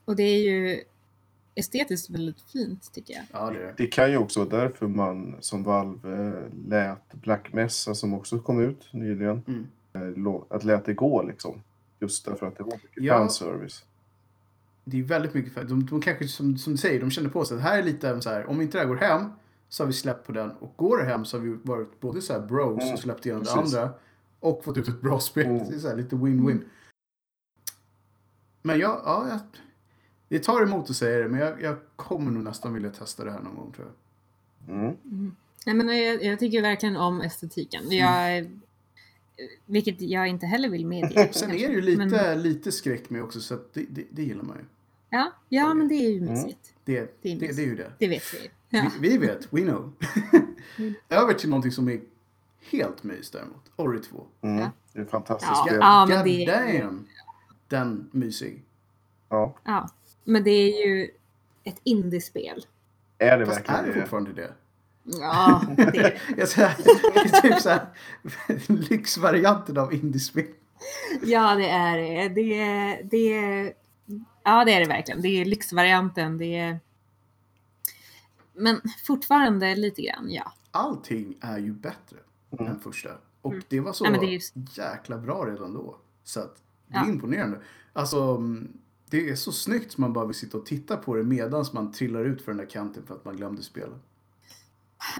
[0.04, 0.80] Och det är ju
[1.54, 3.22] estetiskt väldigt fint tycker jag.
[3.32, 3.86] Ja, det det.
[3.86, 8.60] Kan ju också vara därför man som Valve eh, lät Black Mesa som också kom
[8.60, 9.66] ut nyligen, Mm.
[10.26, 11.62] eh, att lät det gå liksom.
[12.00, 13.18] Just därför att det var mycket Ja.
[13.18, 13.84] fanservice.
[14.84, 17.44] Det är väldigt mycket för de, de kanske, som, som du säger, de känner på
[17.44, 19.30] sig att det här är lite så här, om inte det här går hem
[19.68, 22.22] så har vi släppt på den och går det hem så har vi varit både
[22.22, 23.72] så här bros Mm, och släppt igenom precis.
[23.72, 23.94] det andra
[24.40, 25.46] och fått ut ett bra spel.
[25.46, 25.68] Mm.
[25.68, 26.60] Det är så här, lite win-win.
[28.62, 29.38] Men jag, ja, jag,
[30.28, 33.30] det tar emot att säga det, men jag, jag kommer nog nästan vilja testa det
[33.30, 34.74] här någon gång tror jag.
[34.76, 35.36] Mm.
[35.66, 37.90] Nej, men jag, jag tycker verkligen om estetiken.
[37.90, 38.50] Jag,
[39.66, 41.28] Vilket jag inte heller vill medge.
[41.32, 41.64] Sen kanske.
[41.64, 44.42] är det ju lite, Men, lite skräck med också, så att det, det, det gillar
[44.44, 44.64] man ju.
[45.10, 46.32] ja, ja, men det är ju Mm.
[46.34, 46.74] mysigt.
[46.84, 47.92] Det, Det det, är det, är ju det.
[47.98, 48.50] Det vet vi.
[48.70, 48.90] Ja.
[49.00, 49.92] Vi, vi vet, we know.
[50.78, 50.94] Mm.
[51.08, 52.00] Över till någonting som är
[52.70, 53.70] helt mys däremot.
[53.76, 54.26] Ori 2.
[54.40, 54.58] Mm.
[54.58, 54.70] Ja.
[54.92, 55.64] Det är fantastiskt Ja.
[55.66, 55.78] spel.
[55.80, 57.06] Ja, men det är- damn.
[57.68, 58.62] Den mysig.
[59.28, 59.56] Ja.
[59.64, 59.88] ja.
[60.24, 61.10] Men det är ju
[61.64, 62.66] ett indiespel.
[63.18, 64.00] Är det Fast verkligen är det det?
[64.00, 64.52] fortfarande det?
[65.20, 65.92] Ja, det är
[66.36, 67.40] det.
[67.42, 67.86] Typ så här,
[68.90, 70.44] lyxvarianten av indiespel.
[71.22, 72.28] Ja, det är det.
[72.28, 73.72] Det är, det är,
[74.44, 75.22] ja, det är det verkligen.
[75.22, 76.38] Det är lyxvarianten.
[76.38, 76.80] Det är...
[78.54, 80.52] Men fortfarande lite grann, ja.
[80.70, 82.16] Allting är ju bättre
[82.58, 82.72] Mm.
[82.72, 83.08] än första.
[83.42, 83.64] Och Mm.
[83.68, 84.40] det var så Ja, det är ju-
[84.72, 85.96] jäkla bra redan då.
[86.24, 87.08] Så att det är Ja.
[87.08, 87.58] imponerande.
[87.92, 88.72] Alltså, mm,
[89.10, 92.24] det är så snyggt man bara vill sitta och titta på det medan man trillar
[92.24, 93.92] ut för den där kanten för att man glömde spela.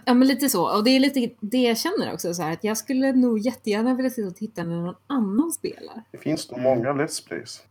[0.04, 0.76] Ja, men lite så.
[0.76, 3.94] Och det är lite det jag känner också så här att jag skulle nog jättegärna
[3.94, 6.02] vilja sitta och titta när någon annan spelar.
[6.10, 7.62] Det finns nog många Let's Plays.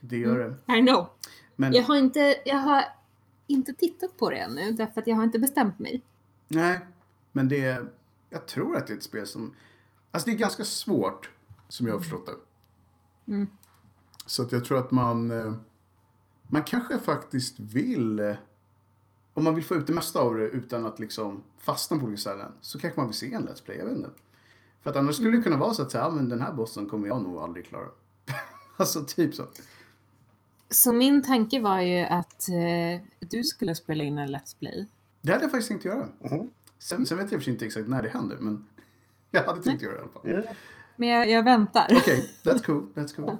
[0.00, 0.56] Det gör Mm.
[0.66, 0.76] det.
[0.78, 1.06] I know.
[1.56, 2.84] Men Jag har inte, jag har
[3.46, 6.02] inte tittat på det ännu därför att jag har inte bestämt mig.
[6.48, 6.78] nej,
[7.32, 7.86] men det är,
[8.30, 9.54] jag tror att det är ett spel som,
[10.10, 11.30] alltså det är ganska svårt
[11.68, 13.32] som jag har förstått det.
[13.32, 13.46] Mm.
[14.26, 15.52] Så att jag tror att man, eh,
[16.48, 18.34] man kanske faktiskt vill, eh,
[19.34, 22.20] om man vill få ut det mesta av det utan att liksom fastna på olika
[22.20, 24.10] ställen, så kanske man vill se en Let's Play, jag vet inte.
[24.82, 27.08] För att annars skulle det kunna vara så att säga, men den här bossen kommer
[27.08, 27.88] jag nog aldrig klara.
[28.76, 29.46] alltså typ så.
[30.70, 34.86] Så min tanke var ju att eh, du skulle spela in en Let's Play.
[35.20, 36.08] Det hade jag faktiskt tänkt göra.
[36.18, 36.50] Mhm.
[36.78, 38.66] Sen, sen vet jag inte exakt när det händer, men
[39.30, 40.46] jag hade tänkt göra det i alla fall.
[40.46, 40.54] Ja.
[40.96, 41.86] Men jag, jag väntar.
[41.90, 42.86] Okej, that's cool.
[42.94, 43.36] That's cool.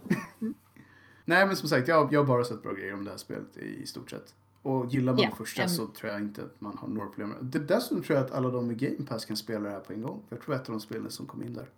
[1.24, 3.56] Nej, men som sagt, jag, jag har bara sett bra grejer om det här spelet
[3.56, 4.34] i, i stort sett.
[4.62, 7.28] Och gillar man Ja, det första så tror jag inte att man har några problem
[7.28, 7.58] med det.
[7.58, 10.02] Dessutom tror jag att alla de i Game Pass kan spela det här på en
[10.02, 10.22] gång.
[10.28, 11.68] Jag tror att ett av de spelen som kom in där.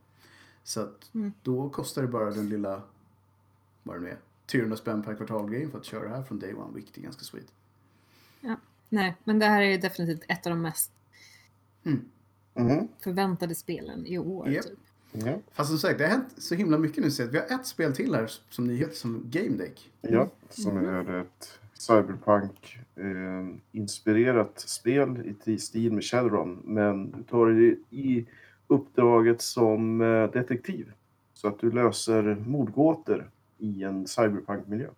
[0.62, 1.33] Så att Mm.
[1.42, 2.83] då kostar det bara den lilla,
[3.83, 6.55] vad det nu är, 300 spänn per kvartal-grejen för att köra det här från day
[6.55, 7.47] one, vilket är ganska sweet.
[8.88, 10.90] Nej, men det här är definitivt ett av de mest
[11.83, 12.88] Mhm.
[13.01, 14.49] förväntade spelen i år.
[14.49, 14.64] Japp.
[14.64, 14.79] Typ.
[15.12, 15.38] Ja.
[15.53, 17.11] Fast som sagt, det har hänt så himla mycket nu.
[17.11, 19.90] Så att vi har ett spel till här som nyhet som Game Deck.
[20.01, 26.62] ja, som är ett Cyberpunk-inspirerat spel i stil med Shadowrun.
[26.64, 28.27] Men du tar det i
[28.66, 30.92] uppdraget som eh, detektiv.
[31.33, 34.88] Så att du löser mordgåtor i en cyberpunk-miljö.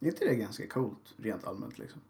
[0.00, 2.00] Är inte det ganska coolt, rent allmänt liksom?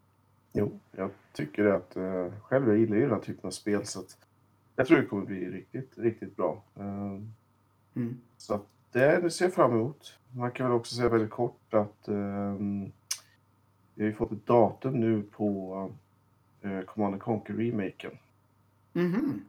[0.53, 4.01] Jo, jag tycker att uh, själv jag gillar ju den här typen av spel så
[4.01, 4.19] att
[4.77, 6.63] jag tror det kommer bli riktigt, riktigt bra.
[6.77, 7.19] Eh,
[7.99, 8.21] Mm.
[8.37, 10.19] Så att det, det ser jag fram emot.
[10.33, 12.93] Man kan väl också säga väldigt kort att ehm,
[13.99, 15.75] vi har ju fått ett datum nu på
[16.65, 18.19] uh, Command Conquer-remaken.
[18.93, 19.41] Mhm.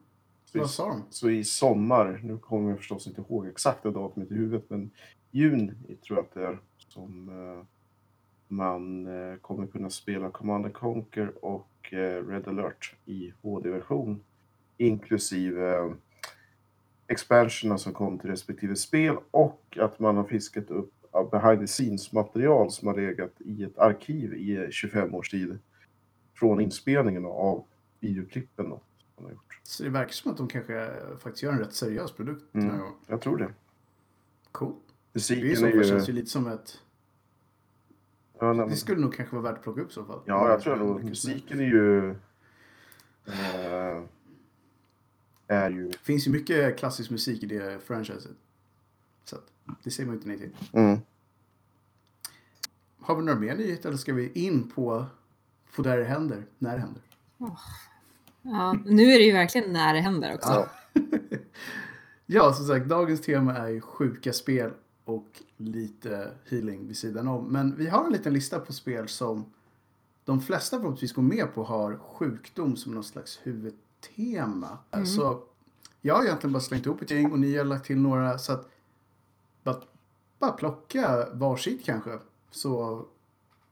[0.46, 1.04] Så, i- Vad sa de?
[1.10, 4.90] så i sommar, nu kommer jag förstås inte ihåg exakta datumet i huvudet, men
[5.32, 5.74] juni
[6.08, 7.66] tror jag att det är som, eh,
[8.48, 14.20] man eh, kommer kunna spela Command and Conquer och eh, Red alert i HD-version
[14.78, 15.92] inklusive eh,
[17.08, 20.94] expansionerna som kom till respektive spel och att man har fiskat upp
[21.32, 25.60] behind the scenes-material som har legat i ett arkiv i 25 års tid
[26.34, 27.65] från inspelningen av
[28.00, 28.69] videoklippen.
[28.69, 28.84] Då, som
[29.15, 29.60] de har gjort.
[29.63, 32.69] Så det verkar som att de kanske faktiskt gör en rätt seriös produkt den här
[32.69, 32.82] Mm.
[32.82, 32.95] gången.
[33.08, 33.54] Jag tror det.
[34.52, 34.74] Cool.
[35.12, 35.84] Det Musiken så är ju...
[35.84, 36.80] känns ju lite som ett...
[38.39, 40.19] Ja, nej, Det skulle nog kanske vara värt att plocka upp i så fall.
[40.26, 42.10] ja, jag tror nog musiken är ju...
[43.28, 44.04] Eh,
[45.48, 45.88] är ju...
[45.88, 48.32] Det finns ju mycket klassisk musik i det franchiset.
[49.24, 49.52] Så att,
[49.84, 50.80] det säger man ju inte nej till.
[50.80, 51.00] Mm.
[53.00, 55.06] Har vi några mer nyheter eller ska vi in på,
[55.76, 57.02] på där det händer, när det händer?
[58.42, 60.50] Ja, nu är det ju verkligen när det händer också.
[60.50, 60.68] Ja.
[62.32, 64.72] Ja, som sagt, dagens tema är ju sjuka spel
[65.06, 67.46] och lite healing vid sidan om.
[67.46, 69.46] Men vi har en liten lista på spel som
[70.26, 74.78] de flesta förhoppningsvis går med på har sjukdom som någon slags huvudtema.
[75.06, 75.44] Så
[76.02, 78.54] jag har egentligen bara slängt ihop ett gäng och ni har lagt till några så
[78.54, 78.70] att
[80.39, 82.19] bara plocka varsitt kanske
[82.52, 83.06] så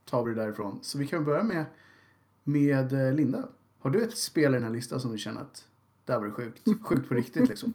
[0.05, 0.79] tar vi det därifrån.
[0.81, 1.65] Så vi kan börja med,
[2.43, 3.43] med eh, Linda.
[3.79, 5.65] Har du ett spel i den här listan som du känner att
[6.05, 6.61] det här var sjukt?
[6.83, 7.73] Sjukt på riktigt liksom.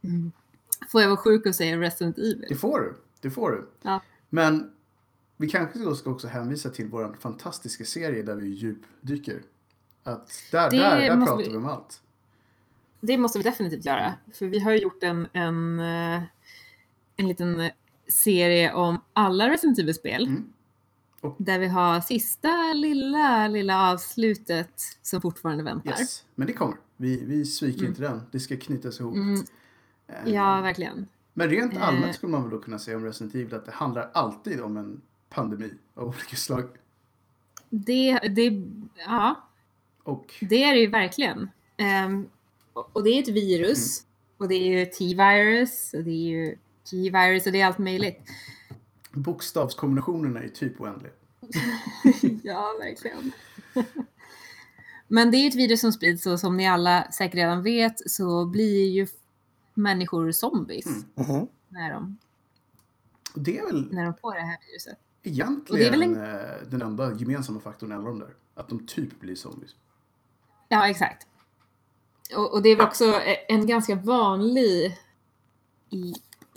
[0.88, 2.46] Får jag vara sjuk och säga Resident Evil?
[2.48, 2.94] Det får du.
[3.20, 3.68] Det får du.
[3.82, 4.00] Ja.
[4.28, 4.72] Men
[5.36, 9.42] vi kanske då ska också hänvisa till vår fantastiska serie där vi djupdyker.
[10.04, 12.02] Att där, Det där, där pratar vi- vi om allt.
[13.00, 14.14] Det måste vi definitivt göra.
[14.32, 16.22] För vi har ju gjort en, en, eh,
[17.20, 17.70] en liten eh,
[18.08, 20.26] serie om alla Resident Evil-spel.
[20.26, 20.52] Mm.
[21.20, 25.90] Och- Där vi har sista lilla, lilla avslutet som fortfarande väntar.
[26.00, 26.24] Yes.
[26.34, 26.76] Men det kommer.
[26.96, 27.90] Vi, vi sviker Mm.
[27.90, 28.20] inte den.
[28.32, 29.14] Det ska knytas ihop.
[29.14, 29.44] Mm,
[30.24, 31.06] Eh, ja, verkligen.
[31.34, 31.88] Men rent Eh.
[31.88, 34.76] allmänt skulle man väl då kunna säga om Resident Evil att det handlar alltid om
[34.76, 36.64] en pandemi av olika slag.
[37.70, 38.62] Det, det,
[39.06, 39.48] ja,
[40.02, 41.50] Och det är det ju verkligen.
[41.76, 42.28] Ehm,
[42.72, 44.06] och det är ett virus.
[44.36, 45.94] Och det är ju T-virus.
[45.94, 46.56] Och det är ju
[46.90, 47.46] G-virus.
[47.46, 48.20] Och det är allt möjligt.
[49.12, 51.12] bokstavskombinationerna är typ oändliga.
[52.42, 53.32] ja, verkligen.
[55.08, 58.10] Men det är ju ett virus som sprids och som ni alla säkert redan vet
[58.10, 59.06] så blir ju
[59.74, 61.04] människor zombies Mm.
[61.14, 61.46] Mhm.
[61.68, 62.18] när, de,
[63.34, 64.98] Och det är väl när de får det här viruset.
[65.22, 68.34] egentligen Och det är väl en- eh, den enda gemensamma faktorn alla de där.
[68.54, 69.70] Att de typ blir zombies.
[70.68, 71.26] Ja, exakt.
[72.36, 74.98] Och, och det är väl också e- en ganska vanlig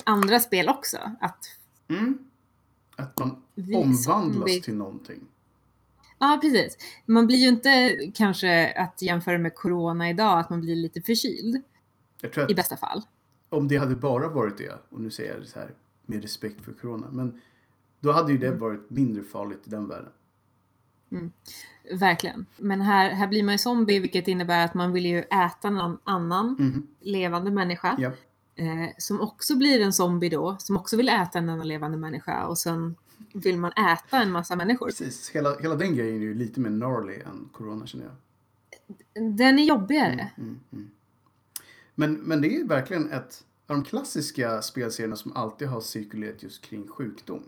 [0.05, 0.97] andra spel också.
[1.21, 1.45] Att
[1.87, 2.17] Mm.
[2.95, 5.19] Att man vi omvandlas zombie- till någonting.
[6.19, 6.77] Ja, precis.
[7.05, 11.61] Man blir ju inte kanske att jämföra med corona idag, att man blir lite förkyld
[12.49, 13.01] i bästa fall.
[13.49, 15.73] om det hade bara varit det, och nu säger jag det så här
[16.05, 17.41] med respekt för corona, men
[17.99, 18.59] då hade ju det Mm.
[18.59, 20.11] varit mindre farligt i den världen.
[21.93, 22.45] Verkligen.
[22.57, 25.97] Men här, här blir man ju zombie, vilket innebär att man vill ju äta någon
[26.03, 26.87] annan Mhm.
[26.99, 27.95] levande människa.
[27.99, 28.11] Ja.
[28.55, 32.45] Eh, som också blir en zombie då, som också vill äta en annan levande människa.
[32.45, 32.95] Och sen
[33.33, 34.85] vill man äta en massa människor.
[34.85, 38.15] Precis, hela, hela den grejen är ju lite mer gnarly än corona känner jag.
[39.37, 40.31] Den är jobbigare.
[40.37, 40.91] Mm, mm.
[41.95, 46.61] Men, men det är verkligen ett av de klassiska spelserierna som alltid har cirkulerat just
[46.61, 47.43] kring sjukdom.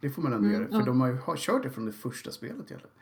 [0.00, 2.30] Det får man ändå Mm, göra, för de har ju kört det från det första
[2.30, 2.94] spelet egentligen.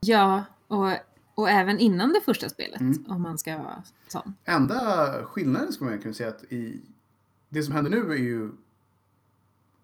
[0.00, 0.90] Ja, och,
[1.36, 3.04] och även innan det första spelet, Mm.
[3.08, 4.34] om man ska vara sån.
[4.44, 6.80] Enda skillnaden skulle man kunna säga att i
[7.48, 8.50] det som händer nu är ju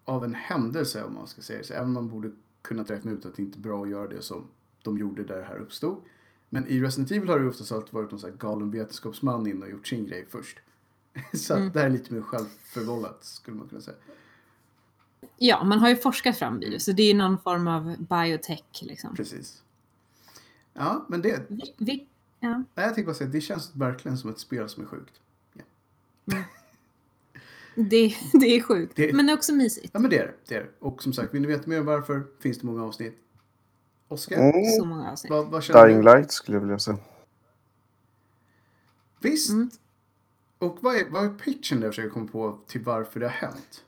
[0.04, 1.74] av en händelse om man ska säga så.
[1.74, 2.30] Även om man borde
[2.62, 4.44] kunna räkna ut att det inte är bra att göra det som
[4.82, 6.02] de gjorde där det här uppstod.
[6.48, 9.62] Men i Resident Evil har det oftast alltid varit någon sån här galen vetenskapsman in
[9.62, 10.58] och gjort sin grej först.
[11.34, 11.72] så att Mm.
[11.72, 13.96] det här är lite mer självförvållat skulle man kunna säga.
[15.36, 18.64] Ja, man har ju forskat fram virus, så det är ju någon form av biotech
[18.82, 19.14] liksom.
[19.16, 19.62] Precis.
[20.74, 22.06] Ja, men det, Vi, vi,
[22.40, 22.48] ja.
[22.48, 25.12] nej, jag tänkte bara säga, det känns verkligen som ett spel som är sjukt.
[27.74, 29.90] Det, det är sjukt, Det- men det är också mysigt.
[29.92, 30.34] Ja, men det är det.
[30.48, 30.70] det, är.
[30.78, 33.18] Och som sagt, vill ni veta mer om varför finns det många avsnitt.
[34.08, 34.64] Oskar, Mm.
[34.78, 35.30] Så många avsnitt.
[35.30, 36.04] vad, vad känner Dying du?
[36.04, 36.98] Light skulle jag vilja säga.
[39.20, 39.50] Visst.
[39.50, 39.70] Mm.
[40.58, 43.32] Och vad är, vad är pitchen där jag försöker komma på till varför det har
[43.32, 43.84] hänt?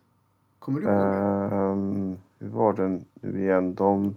[0.58, 0.96] Kommer du ihåg?
[0.96, 1.56] det?
[1.56, 3.74] Ehm, hur var den nu igen?
[3.74, 4.16] De,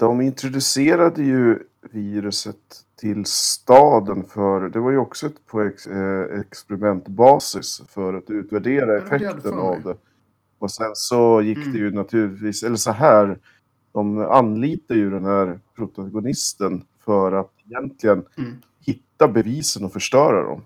[0.00, 1.58] de introducerade ju
[1.90, 2.56] viruset
[3.00, 8.86] till staden för, det var ju också ett på ex, eh, experimentbasis för att utvärdera
[8.86, 9.64] det det effekten mig.
[9.64, 9.96] av det.
[10.58, 11.72] Och sen så gick Mm.
[11.72, 13.38] det ju naturligtvis, eller så här,
[13.92, 18.52] de anlitar ju den här protagonisten för att egentligen Mm.
[18.86, 20.62] hitta bevisen och förstöra dem.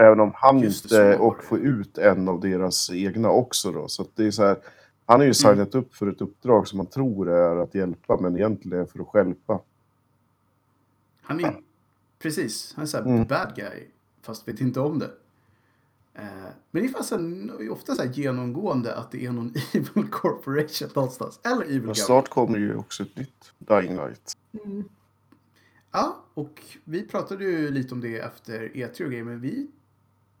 [0.00, 1.46] Även om han det, inte, och det.
[1.46, 3.88] få ut en av deras egna också då.
[3.88, 4.56] Så att det är så här,
[5.06, 8.36] Han har ju signat upp för ett uppdrag som han tror är att hjälpa, men
[8.36, 9.60] egentligen är för att stjälpa.
[11.22, 11.60] Han är
[12.18, 13.24] precis, han är såhär Mm.
[13.26, 13.84] bad guy,
[14.22, 15.10] fast vet inte om det.
[16.14, 16.24] Eh,
[16.70, 20.88] men det är fast en, ofta så här genomgående att det är någon evil corporation
[20.94, 21.40] någonstans.
[21.42, 24.36] Eller evil Men snart kommer ju också ett nytt Dying Light.
[24.64, 24.84] Mm.
[25.92, 29.70] Ja, och vi pratade ju lite om det efter E3 och grejer, men vi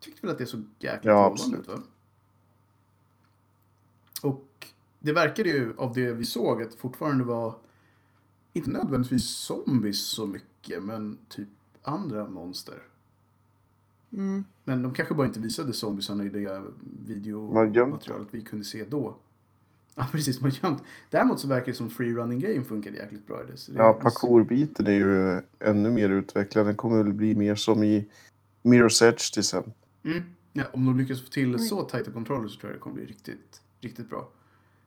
[0.00, 1.60] tyckte väl att det såg jäkligt Ja, absolut.
[1.60, 1.78] ut va?
[4.22, 4.66] Och
[4.98, 7.54] det verkade ju av det vi såg att fortfarande var
[8.52, 11.48] inte nödvändigtvis zombies så mycket, men typ
[11.82, 12.82] andra monster.
[14.12, 14.44] Mm.
[14.64, 16.62] Men de kanske bara inte visade zombiesarna i det
[17.06, 19.16] videomaterialet vi kunde se då.
[19.94, 20.40] Ja, precis.
[20.40, 20.82] Man gömt.
[21.10, 23.56] Däremot så verkar det som free running game funkade jäkligt bra i det.
[23.56, 26.66] Så det Ja, parkourbiten är ju ännu mer utvecklad.
[26.66, 28.08] Den kommer väl bli mer som i
[28.62, 29.72] Mirror's Edge till exempel.
[30.04, 30.22] Mm.
[30.52, 33.06] Ja, om de lyckas få till så tajta kontroller så tror jag det kommer bli
[33.06, 34.28] riktigt, riktigt bra.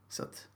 [0.10, 0.48] Så att,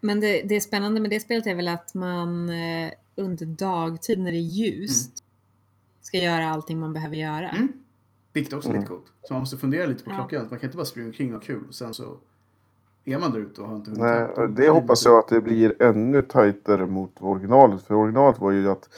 [0.00, 4.18] Men det, det är spännande med det spelet är väl att man eh, under dagtid
[4.18, 5.24] när det är ljust
[6.02, 7.48] ska göra allting man behöver göra.
[7.50, 7.72] mm.
[8.32, 8.88] Vilket också är lite Mm.
[8.88, 9.12] coolt.
[9.22, 10.14] Så man måste fundera lite på Ja.
[10.16, 10.46] klockan.
[10.50, 12.16] Man kan inte bara springa omkring och ha kul och sen så
[13.04, 15.82] är man där ute och har inte hunnit Nej, det hoppas jag att det blir
[15.82, 17.82] ännu tajtare mot originalet.
[17.82, 18.88] För originalet var ju att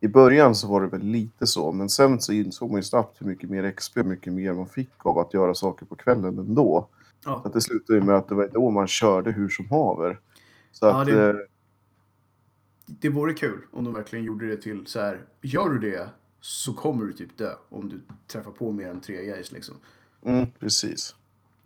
[0.00, 3.20] i början så var det väl lite så, men sen så insåg man ju snabbt
[3.22, 6.38] hur mycket mer XP, hur mycket mer man fick av att göra saker på kvällen
[6.38, 6.88] ändå.
[7.24, 7.42] Ja.
[7.44, 10.20] Att det slutade ju med att det var då man körde hur som haver.
[10.72, 11.36] Så Ja, att, det- eh,
[12.86, 15.24] Det vore kul om de verkligen gjorde det till så här.
[15.42, 16.08] Gör du det
[16.40, 19.74] så kommer du typ dö om du träffar på mer än tre guys liksom.
[20.22, 21.14] mm, precis.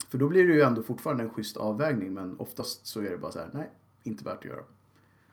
[0.09, 3.19] För då blir det ju ändå fortfarande en schysst avvägning men oftast så är det
[3.19, 3.51] bara så här.
[3.55, 3.71] Nej,
[4.03, 4.63] inte värt att göra.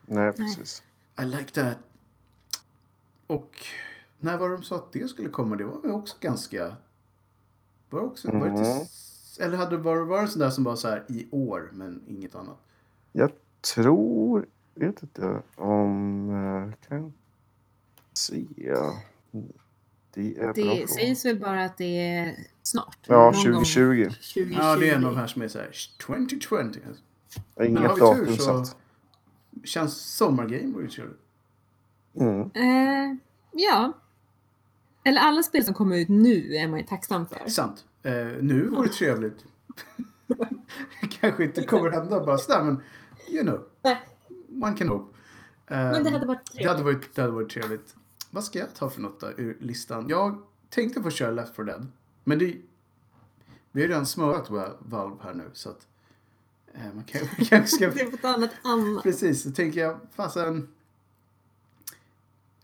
[0.06, 0.82] Nej, precis.
[1.22, 1.76] I like that.
[3.26, 3.56] Och
[4.18, 5.56] när var de sa att det skulle komma?
[5.56, 6.76] Det var väl också ganska...
[7.90, 8.30] Var också...
[8.32, 8.86] Var det inte,
[9.40, 12.34] eller hade, var, var det sån där som var så här i år men inget
[12.34, 12.58] annat?
[13.12, 13.30] Jag
[13.74, 17.12] tror, vet inte om, eh, kan
[18.12, 18.44] se.
[20.14, 22.98] Det är Det sägs väl bara att det är snart.
[23.06, 24.04] Ja, Någon gång 2020.
[24.04, 24.54] 2020.
[24.58, 25.70] Ja, det är en av de här som är så här
[26.00, 26.46] 2020.
[26.50, 28.76] Jag har Men har Inget datum så satt.
[29.64, 31.20] känns sommargame vore ju trevligt.
[32.14, 32.40] Mm.
[32.54, 33.16] Eh,
[33.52, 33.92] ja.
[35.04, 37.48] Eller alla spel som kommer ut nu är man ju tacksam för.
[37.48, 37.84] Sant.
[38.06, 39.44] Eh, nu vore det trevligt.
[41.20, 42.82] Kanske inte kommer hända bara sådär men
[43.28, 43.66] you know.
[44.48, 45.16] Man kan hope.
[45.66, 46.96] Eh, Men det hade varit Det hade trevligt.
[47.04, 47.94] varit, det hade varit trevligt.
[48.30, 50.06] Vad ska jag ta för något då ur listan?
[50.08, 51.86] Jag tänkte få köra Left 4 Dead.
[52.24, 52.56] Men det...
[53.72, 55.86] Vi har redan smörat Val- Valve här nu så att...
[56.74, 57.90] Eh, man kan, kanske ska...
[57.90, 59.02] Det är på ett annat.
[59.02, 60.68] Precis, så tänker jag fasen...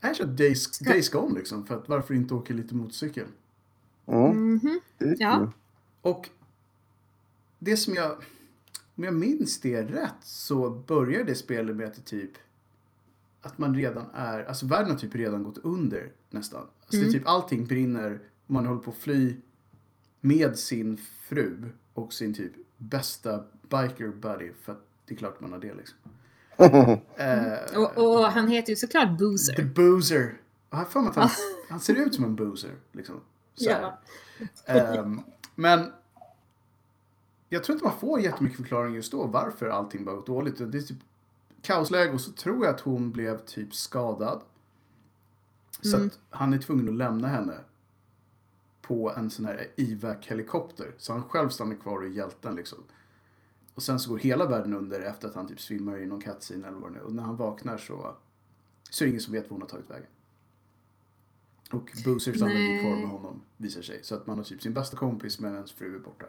[0.01, 1.65] Jag kör Days, Days Gone liksom.
[1.65, 3.27] För att varför inte åka lite motorcykel?
[4.07, 4.53] Mm.
[4.53, 4.79] Mhm.
[4.97, 5.51] Det är Ja.
[6.01, 6.29] Och
[7.59, 8.11] det som jag...
[8.95, 12.31] Om jag minns det rätt så börjar det spelet med att det typ...
[13.41, 14.43] Att man redan är...
[14.43, 16.61] Alltså världen har typ redan gått under nästan.
[16.61, 17.13] Alltså det är Mm.
[17.13, 19.35] typ allting brinner och man håller på att fly
[20.21, 21.57] med sin fru
[21.93, 24.51] och sin typ bästa biker buddy.
[24.61, 25.97] För att det är klart man har det liksom.
[27.15, 29.63] Eh, Och, och han heter ju såklart The Boozer.
[29.75, 30.33] Boozer.
[30.69, 31.29] Och har för mig att han,
[31.69, 32.71] han ser ut som en boozer.
[32.91, 33.15] Liksom.
[33.55, 33.99] Ja.
[34.65, 35.21] Ehm,
[35.55, 35.91] men
[37.49, 40.57] jag tror inte man får jättemycket förklaring just då varför allting bara gått dåligt.
[40.71, 40.97] Det är typ
[41.61, 44.41] kaosläge och så tror jag att hon blev typ skadad.
[45.81, 46.07] Så Mm.
[46.07, 47.57] att han är tvungen att lämna henne
[48.81, 50.91] på en sån här IVAC-helikopter.
[50.97, 52.79] Så han själv stannar kvar och är hjälten liksom.
[53.75, 56.67] Och sen så går hela världen under efter att han typ svimmar i någon cutscene
[56.67, 57.03] eller vad det nu är.
[57.03, 58.15] Och när han vaknar så,
[58.89, 60.07] så är det ingen som vet var hon har tagit vägen.
[61.73, 62.79] Och Boozer stannar ju Nej.
[62.79, 63.99] kvar med honom, visar sig.
[64.03, 66.25] Så att man har typ sin bästa kompis men ens fru är borta.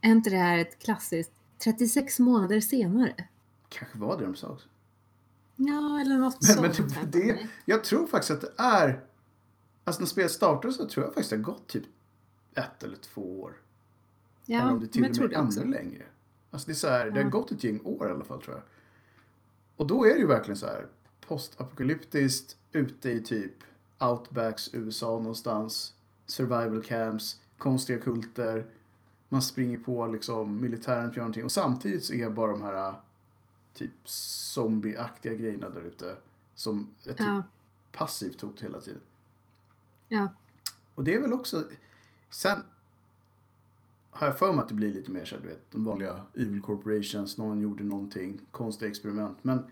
[0.00, 3.28] Är inte det här ett klassiskt 36 månader senare?
[3.68, 4.68] Kanske var det de sa också.
[5.56, 6.88] Ja, eller något Men, men sånt.
[6.88, 7.06] det, här.
[7.06, 9.04] det, jag tror faktiskt att det är...
[9.84, 11.84] Alltså när spelet startade så tror jag faktiskt det har gått typ
[12.54, 13.52] ett eller två år.
[14.46, 16.04] ja, eller om det till men och med ännu längre.
[16.50, 17.28] Alltså det är så här, det har Ja.
[17.28, 18.62] gått ett gäng år i alla fall tror jag.
[19.76, 20.86] Och då är det ju verkligen så här
[21.26, 23.54] postapokalyptiskt ute i typ
[23.98, 25.94] outbacks USA någonstans.
[26.26, 28.66] Survival camps, konstiga kulter.
[29.28, 31.44] Man springer på liksom militären gör någonting.
[31.44, 32.94] Och samtidigt så är bara de här
[33.74, 36.16] typ zombieaktiga grejerna där ute.
[36.54, 37.42] Som ett typ Ja,
[37.92, 39.00] passivt hot hela tiden.
[40.08, 40.28] ja.
[40.94, 41.64] Och det är väl också...
[42.30, 42.62] Sen
[44.10, 46.62] har jag för mig att det blir lite mer så du vet, de vanliga evil
[46.62, 49.38] corporations, någon gjorde någonting, konstiga experiment.
[49.42, 49.64] Men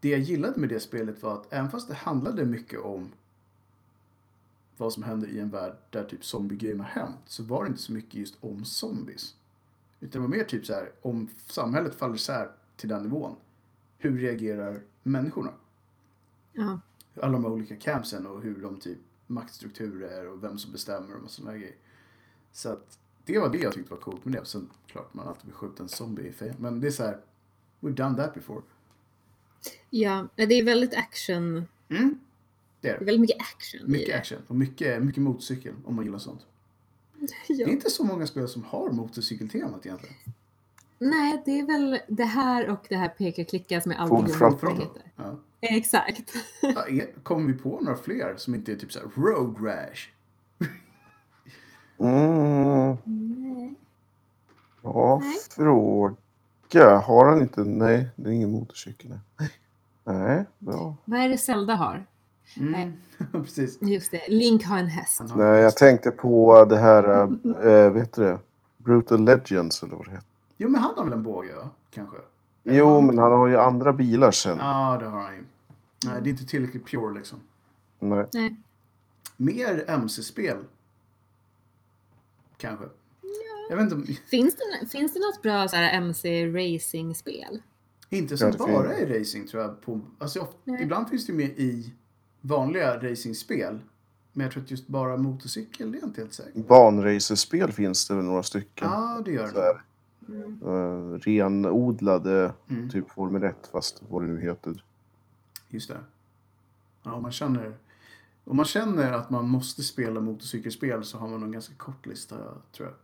[0.00, 3.12] det jag gillade med det spelet var att även fast det handlade mycket om
[4.82, 7.82] vad som händer i en värld där typ zombiegrejen har hänt så var det inte
[7.82, 9.34] så mycket just om zombies.
[10.00, 13.36] Utan det var mer typ så här, om samhället faller isär till den nivån,
[13.98, 15.52] hur reagerar människorna?
[16.52, 16.80] Ja.
[17.20, 21.30] Alla de här olika campsen och hur de typ maktstrukturer och vem som bestämmer och
[21.30, 21.76] sådana grejer.
[22.52, 24.44] Så att det var det jag tyckte var coolt med det.
[24.44, 26.56] Sen klart man alltid vill skjuta en zombie i fejan.
[26.58, 27.20] Men det är så här,
[27.80, 28.62] we've done that before.
[29.90, 31.66] ja, det är väldigt action.
[31.88, 32.18] Mm.
[32.82, 33.04] Det är Det är det.
[33.04, 34.14] väldigt mycket action i Mycket det.
[34.18, 36.40] action och mycket, mycket motorcykel om man gillar sånt.
[37.48, 37.66] Det Ja.
[37.66, 40.14] är inte så många spel som har motorcykeltemat egentligen.
[40.98, 44.58] Nej, det är väl det här och det här peka-klicka som jag alltid Full glömmer
[44.62, 45.02] vad det heter.
[45.16, 45.38] Ja.
[45.60, 46.32] Exakt.
[46.62, 46.84] Ja,
[47.22, 50.08] Kommer vi på några fler som inte är typ så här road rash?
[51.98, 53.74] Mm, Nej.
[54.82, 55.34] ja, Nej.
[55.50, 56.16] fråga.
[56.98, 57.64] Har han inte?
[57.64, 59.18] Nej, det är ingen motorcykel.
[59.38, 59.50] Nej,
[60.04, 60.96] nej bra.
[61.04, 62.06] Vad är det Zelda har?
[62.56, 62.92] Mm.
[63.32, 63.78] Precis.
[63.82, 65.18] Just det, Link har en häst.
[65.20, 67.22] Han har- Nej, jag tänkte på det här,
[67.66, 68.38] äh, vet du det?
[68.78, 70.26] Brutal Legends eller vad det heter.
[70.56, 71.70] Jo, men han har väl en båge, va?
[71.90, 72.16] Kanske?
[72.64, 74.58] Jo, men han har ju andra bilar sen.
[74.58, 75.44] Ja, det har han ju.
[76.06, 77.38] Nej, det är inte tillräckligt pure liksom.
[77.98, 78.26] Nej.
[78.32, 78.56] Nej.
[79.36, 80.56] Mer MC-spel.
[82.56, 82.84] Kanske.
[83.70, 84.06] Jag vet inte om...
[84.30, 87.62] Finns det, finns det något bra så här, MC-racing-spel?
[88.08, 89.80] Inte som Ja, bara är racing tror jag.
[89.82, 90.82] På, alltså, Nej.
[90.82, 91.92] ibland finns det med i
[92.42, 93.78] vanliga racingspel.
[94.32, 96.60] Men jag tror att just bara motorcykel, det är jag inte helt säker.
[96.62, 98.88] Banracerspel finns det väl några stycken.
[98.90, 99.80] Ja, det gör det.
[100.28, 100.62] Mm.
[100.62, 102.90] eh, renodlade, Mm.
[102.90, 104.84] typ Formel 1 fast vad det nu heter.
[105.68, 105.98] Just det.
[107.02, 107.74] Ja, om man känner...
[108.44, 112.36] Om man känner att man måste spela motorcykelspel så har man en ganska kort lista,
[112.76, 112.94] tror jag.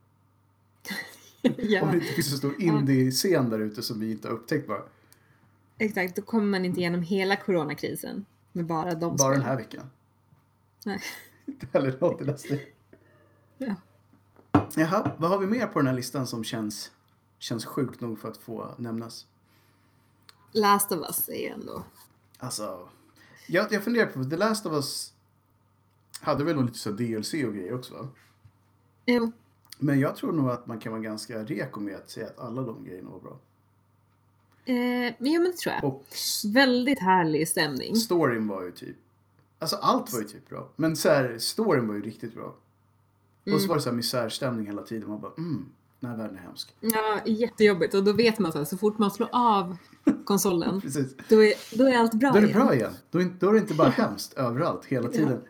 [1.52, 4.68] Om ja, det inte finns en stor indie-scen där ute som vi inte har upptäckt
[4.68, 4.82] bara.
[5.78, 6.16] exakt.
[6.16, 8.24] Då kommer man inte igenom hela coronakrisen
[8.58, 9.42] med bara de Bara den spelen.
[9.42, 9.90] här veckan.
[10.84, 11.00] Nej.
[11.46, 12.54] Inte heller något i nästa.
[13.58, 13.74] Ja.
[14.76, 16.90] Jaha, vad har vi mer på den här listan som känns,
[17.38, 19.26] känns sjukt nog för att få nämnas?
[20.52, 21.82] Last of Us är ju ändå...
[22.38, 22.88] Alltså,
[23.46, 25.12] jag, jag funderar på, The Last of Us
[26.20, 28.08] hade väl nog lite så DLC och grejer också va?
[29.06, 29.32] Jo,
[29.78, 32.62] Men jag tror nog att man kan vara ganska reko med att säga att alla
[32.62, 33.38] de grejerna var bra.
[34.68, 35.84] Eh, men ja, men det tror jag.
[35.84, 36.04] Och
[36.54, 37.96] Väldigt härlig stämning.
[37.96, 38.96] storyn var ju typ,
[39.58, 40.68] alltså allt var ju typ bra.
[40.76, 42.54] Men så här, storyn var ju riktigt bra.
[43.54, 45.08] Och så var det så här misärstämning hela tiden.
[45.08, 45.66] Man bara, mm,
[46.00, 46.74] den här världen är hemsk.
[46.80, 47.94] Ja, jättejobbigt.
[47.94, 49.76] Och då vet man så här, så fort man slår av
[50.24, 51.14] konsolen, Precis.
[51.28, 52.60] då är, då är allt bra Då är det igen.
[52.60, 52.92] bra igen.
[53.10, 55.40] Då är, inte- då är det inte bara hemskt överallt hela tiden.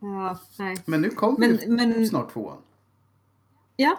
[0.00, 0.76] Ja, nej.
[0.86, 2.58] Men nu kommer Men, ju men snart tvåan.
[3.76, 3.98] ja,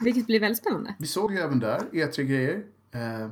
[0.00, 0.94] vilket blir väldigt spännande.
[0.98, 2.64] Vi såg ju även där E3-grejer.
[2.92, 3.28] Eh,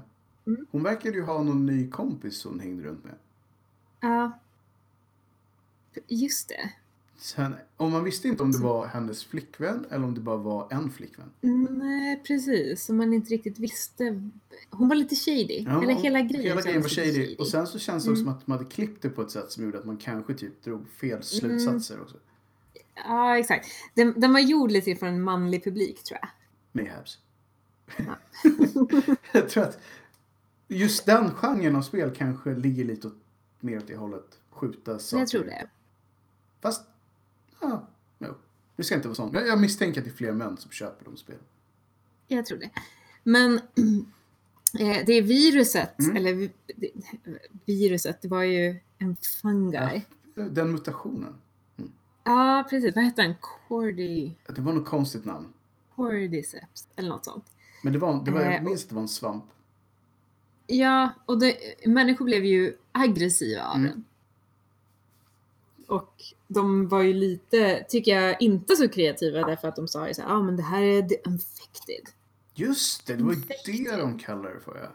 [0.46, 0.66] Mm.
[0.70, 3.14] Hon verkade ju ha någon ny kompis hon hängde runt med.
[4.00, 4.38] Ja.
[6.08, 6.70] Just det.
[7.16, 10.68] Sen, om man visste inte om det var hennes flickvän eller om det bara var
[10.70, 11.30] en flickvän.
[11.70, 12.84] Nej, precis.
[12.84, 14.30] Som man inte riktigt visste.
[14.70, 15.64] Hon var lite shady.
[15.66, 17.36] Ja, Eller hela grejen Hela grejen var lite shady.
[17.36, 18.22] Och sen så känns det Mm.
[18.24, 20.62] som att de hade klippt det på ett sätt som gjorde att man kanske typ
[20.64, 22.16] drog fel slutsatser också.
[22.94, 23.66] Ja, exakt.
[23.94, 26.28] Den, den var gjord lite för en manlig publik, tror jag.
[26.72, 27.18] Mayhaps.
[27.96, 28.16] Ja.
[29.32, 29.78] jag tror att
[30.68, 33.16] just den genren av spel kanske ligger lite åt,
[33.60, 34.38] mer åt det hållet.
[34.50, 35.20] Skjuta saker.
[35.20, 35.68] Jag tror det.
[36.60, 36.82] Fast,
[37.60, 37.86] ja,
[38.18, 38.34] no.
[38.76, 39.34] Det ska inte vara sånt.
[39.34, 41.42] Jag jag misstänker att det är fler män som köper de spelen.
[42.26, 42.70] Jag tror det.
[43.22, 43.54] Men
[44.78, 46.16] eh, det är viruset, Mm.
[46.16, 46.50] eller
[47.64, 50.04] viruset, det var ju en fungi.
[50.34, 51.34] Ja, Den mutationen.
[52.70, 52.94] precis.
[52.96, 53.34] Vad heter den?
[53.68, 54.32] Cordy...
[54.46, 55.52] Det var något konstigt namn.
[55.94, 57.44] Cordyceps, eller något sånt.
[57.82, 59.44] Men det var, det var, jag Eh, minns att det var en svamp.
[60.66, 61.56] Ja, och det,
[61.86, 63.90] människor blev ju aggressiva av Mm.
[63.90, 64.04] den.
[65.86, 70.14] Och de var ju lite, tycker jag, inte så kreativa därför att de sa ju
[70.14, 72.08] så här, ja ah, men det här är the infected.
[72.54, 74.90] Just det, det var ju det de kallade det för ja.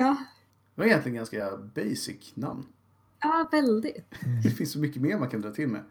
[0.00, 0.16] Ja,
[0.74, 2.66] Det var egentligen ganska basic namn.
[3.20, 3.96] ja väldigt.
[4.44, 5.84] Det finns så mycket mer man kan dra till med.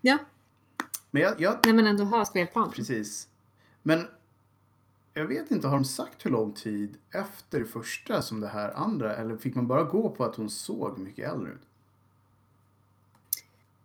[0.00, 0.18] Ja,
[1.10, 2.70] Men jag, jag när man ändå har spelplan.
[2.70, 3.28] precis.
[3.82, 4.06] Men
[5.14, 8.72] jag vet inte, har de sagt hur lång tid efter det första som det här
[8.72, 9.16] andra?
[9.16, 11.60] Eller fick man bara gå på att hon såg mycket äldre ut?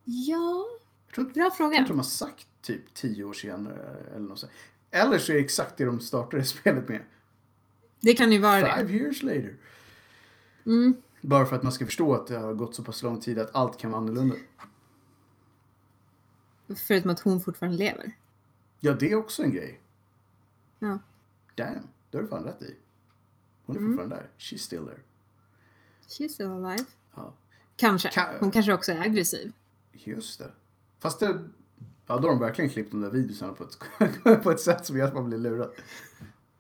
[0.04, 0.66] Ja,
[1.08, 1.86] Jag tror, inte- bra jag tror fråga.
[1.88, 4.52] de har sagt typ tio år senare eller något sånt.
[4.92, 7.02] Eller så är det exakt det de startade spelet med.
[8.00, 8.76] Det kan ju vara det.
[8.88, 9.56] Five years later.
[10.66, 10.94] Mm.
[11.22, 13.56] Bara för att man ska förstå att det har gått så pass lång tid att
[13.56, 14.36] allt kan vara annorlunda.
[16.88, 18.12] Förutom att hon fortfarande lever.
[18.80, 19.82] Ja, det är också en grej.
[20.80, 21.00] Ja.
[21.58, 22.76] Damn, det har du fan rätt i.
[23.66, 23.92] Hon är Mm.
[23.92, 24.30] fortfarande där.
[24.38, 25.00] She's still there.
[26.08, 26.86] She's still alive.
[27.16, 27.34] Ja,
[27.76, 28.10] Kanske.
[28.10, 29.52] Ka- Hon kanske också är aggressiv.
[29.92, 30.52] just det.
[31.00, 31.50] Fast det,
[32.10, 34.98] Ja, då har de verkligen klippt de där videorna på ett, på ett sätt som
[34.98, 35.72] gör att man blir lurad.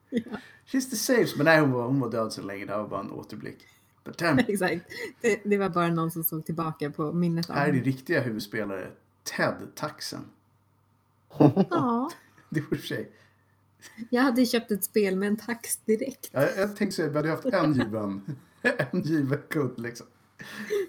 [0.09, 0.21] Ja.
[0.65, 2.99] She's the saves, men nej hon var, hon var död så länge, det var bara
[2.99, 3.57] en återblick.
[4.03, 4.85] But damn, Exakt.
[5.21, 8.21] Det, det var bara någon som såg tillbaka på minnet av här är din riktiga
[8.21, 8.91] huvudspelare,
[9.23, 10.25] Ted Taxen.
[11.37, 12.11] Ja,
[12.49, 13.11] Det och för sig.
[14.09, 16.29] Jag hade köpt ett spel med en tax direkt.
[16.31, 18.35] Jag, jag tänkte säga, vi hade haft en given,
[18.91, 20.07] en given kund liksom.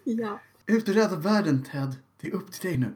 [0.05, 2.93] Ja, Ut och rädda världen Ted, det är upp till dig nu.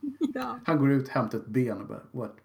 [0.34, 0.58] ja.
[0.64, 2.36] Han går ut, hämtar ett ben och bara, what?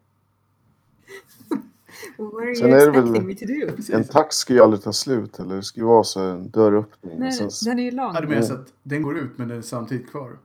[2.58, 3.94] Sen är det väl-.
[3.94, 7.20] En tax ska ju aldrig ta slut eller det ska ju vara så en dörröppning.
[7.20, 8.12] Nej, sen, den är ju lång.
[8.16, 10.40] Ja, du menar så att den går ut men den är samtidigt kvar?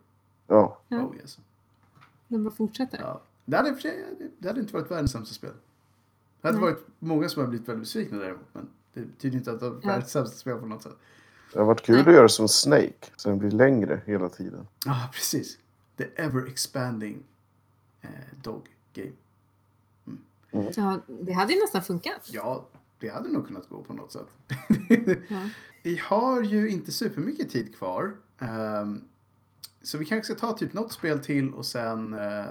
[0.47, 0.81] ja.
[0.91, 1.39] Oh yes.
[2.29, 2.99] Den bara fortsätter.
[3.01, 3.21] Ja.
[3.45, 3.77] Det hade,
[4.39, 5.53] det hade inte varit världens sämsta spel.
[6.45, 6.73] Det hade Nej.
[6.73, 8.47] varit många som har blivit väldigt besvikna däremot.
[8.53, 10.97] Men det betyder inte att det är världens sämsta spel på något sätt.
[11.53, 13.07] Det har varit kul att göra som Snake.
[13.17, 14.67] Så den blir längre hela tiden.
[14.87, 15.59] Ja, precis.
[15.97, 17.23] The ever expanding
[18.01, 18.09] eh,
[18.43, 19.13] dog game.
[20.77, 22.31] Ja, det hade ju nästan funkat.
[22.33, 22.69] Ja,
[22.99, 24.29] det hade nog kunnat gå på något sätt.
[25.29, 25.49] Ja.
[25.83, 28.17] Vi har ju inte supermycket tid kvar.
[28.39, 29.05] Ehm,
[29.83, 32.45] så vi kanske ska ta typ något spel till och sen eh,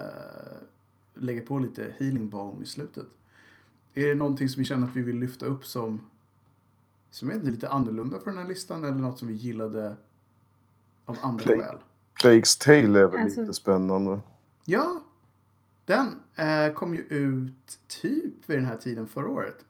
[1.14, 3.08] lägga på lite healing balm i slutet.
[3.94, 6.02] Är det någonting som vi känner att vi vill lyfta upp som,
[7.12, 9.96] som är lite annorlunda på den här listan eller något som vi gillade
[11.06, 11.60] av andra Play.
[11.60, 11.78] skäl?
[12.24, 14.20] Plague's Tale är väl Alltså- lite spännande.
[14.66, 15.04] Ja,
[15.86, 19.66] den eh, kom ju ut typ vid den här tiden förra året.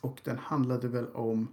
[0.00, 1.48] Och den handlade väl om,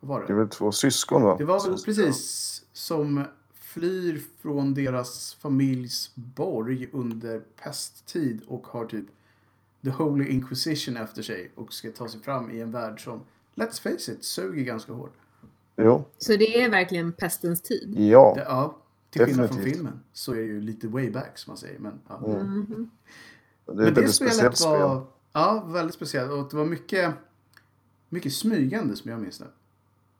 [0.00, 0.26] vad var det?
[0.26, 1.36] Det är väl två syskon va?
[1.38, 3.24] Det var väl precis som
[3.54, 9.06] flyr från deras familjs borg under pesttid och har typ
[9.84, 13.20] The Holy Inquisition efter sig och ska ta sig fram i en värld som,
[13.54, 15.12] let's face it, suger ganska hårt.
[15.76, 17.94] Jo, Så det är verkligen pestens tid.
[17.98, 18.32] ja.
[18.36, 18.76] Det, ja,
[19.10, 21.78] till skillnad från filmen så är det ju lite way back som man säger.
[21.78, 22.26] Men, ja.
[22.26, 22.46] Mm.
[22.46, 22.90] Mhm.
[23.66, 24.70] Det är men det väldigt spelet speciellt spel.
[24.70, 27.14] var ja, väldigt speciellt och det var mycket,
[28.08, 29.46] mycket smygande som jag minns det.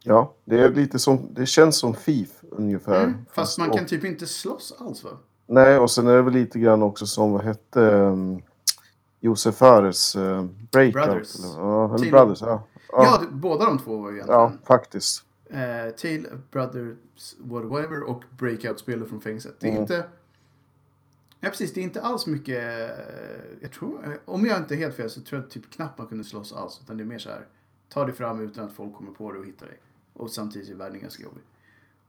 [0.05, 3.05] Ja, det är lite som, det känns som FIF ungefär.
[3.05, 5.11] Mm, fast man och, kan typ inte slåss alls va?
[5.47, 8.43] Nej, och sen är det väl lite grann också som, vad hette um,
[9.25, 10.93] Josef Fares uh, Breakout?
[11.05, 11.35] Brothers.
[11.45, 12.63] Eller, ja, eller Brothers, ja.
[12.93, 14.41] Ja, Ja, båda de två var ju egentligen.
[14.41, 15.25] ja, faktiskt.
[15.51, 16.97] eh, Tale of Brothers
[17.41, 19.55] Whatever och Breakout-spelet från fängelset.
[19.61, 19.83] Det är Mm.
[19.83, 20.05] inte...
[21.41, 21.73] Ja, precis.
[21.75, 22.59] Det är inte alls mycket...
[22.91, 22.97] eh,
[23.61, 26.07] Jag tror, eh, om jag inte är helt fel så tror jag typ knappt man
[26.07, 26.81] kunde slåss alls.
[26.85, 27.47] Utan det är mer så här.
[27.89, 29.79] Ta dig fram utan att folk kommer på dig och hittar dig.
[30.13, 31.43] Och samtidigt är världen ganska jobbig.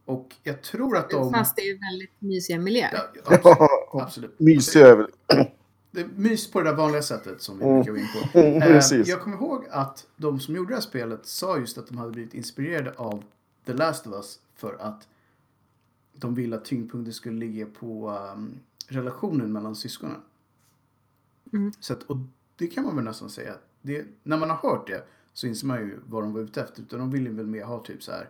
[0.05, 1.33] Och jag tror att de...
[1.33, 2.93] Fast det är väldigt mysiga miljöer.
[2.93, 3.57] Ja, absolut.
[3.93, 4.35] absolut.
[4.39, 5.07] Mysiga är väl...
[5.93, 7.75] Det är mys på det där vanliga sättet som vi Mm.
[7.83, 8.39] brukar gå in på.
[8.95, 9.01] Eh.
[9.09, 12.11] Jag kommer ihåg att de som gjorde det här spelet sa just att de hade
[12.11, 13.23] blivit inspirerade av
[13.65, 15.07] The Last of Us för att
[16.13, 20.17] de ville att tyngdpunkten skulle ligga på um, relationen mellan syskonen.
[21.53, 21.71] Mm.
[21.79, 22.17] Så att, och
[22.55, 23.55] det kan man väl nästan säga.
[23.81, 26.81] Det, när man har hört det så inser man ju vad de var ute efter.
[26.81, 28.29] Utan de ville väl mer ha typ så här.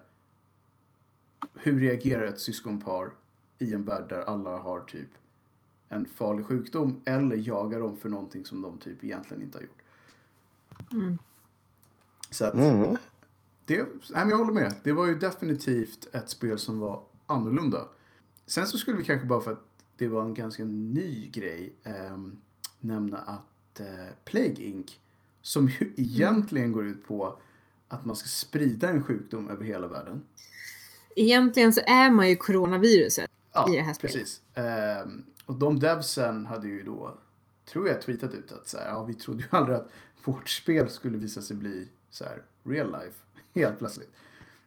[1.54, 3.10] Hur reagerar ett syskonpar
[3.60, 5.10] i en värld där alla har typ
[5.96, 9.82] en farlig sjukdom eller jagar dem för någonting som de typ egentligen inte har gjort.
[10.92, 11.18] Mm.
[12.30, 12.98] Så att, Mm.
[13.66, 14.74] det, nej, men jag håller med.
[14.84, 17.88] Det var ju definitivt ett spel som var annorlunda.
[18.46, 19.64] Sen så skulle vi kanske bara för att
[19.98, 22.38] det var en ganska ny grej ehm,
[22.80, 23.86] nämna att eh,
[24.26, 25.00] Plague Inc.
[25.42, 27.38] Som ju egentligen går ut på
[27.88, 30.24] att man ska sprida en sjukdom över hela världen.
[31.16, 33.32] Egentligen så är man ju coronaviruset.
[33.54, 34.16] Ja, I det här spelet.
[34.16, 34.42] precis.
[34.54, 37.18] Ehm, och de devsen hade ju då,
[37.66, 39.90] tror jag, tweetat ut att så här, ja, vi trodde ju aldrig att
[40.24, 43.18] vårt spel skulle visa sig bli så här real life
[43.54, 44.12] helt plötsligt.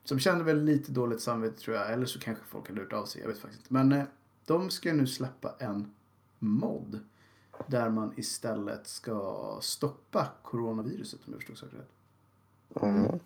[0.04, 2.92] Så de kände väl lite dåligt samvete tror jag, eller så kanske folk hade hört
[2.92, 3.72] av sig, jag vet faktiskt inte.
[3.74, 4.04] Men eh,
[4.46, 5.94] de ska nu släppa en
[6.38, 7.00] mod
[7.66, 12.82] där man istället ska stoppa coronaviruset om jag förstod saken rätt.
[12.82, 13.20] Mm.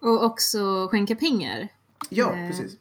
[0.00, 1.68] Och också skänka pengar.
[2.08, 2.48] Ja, Eh.
[2.50, 2.76] precis.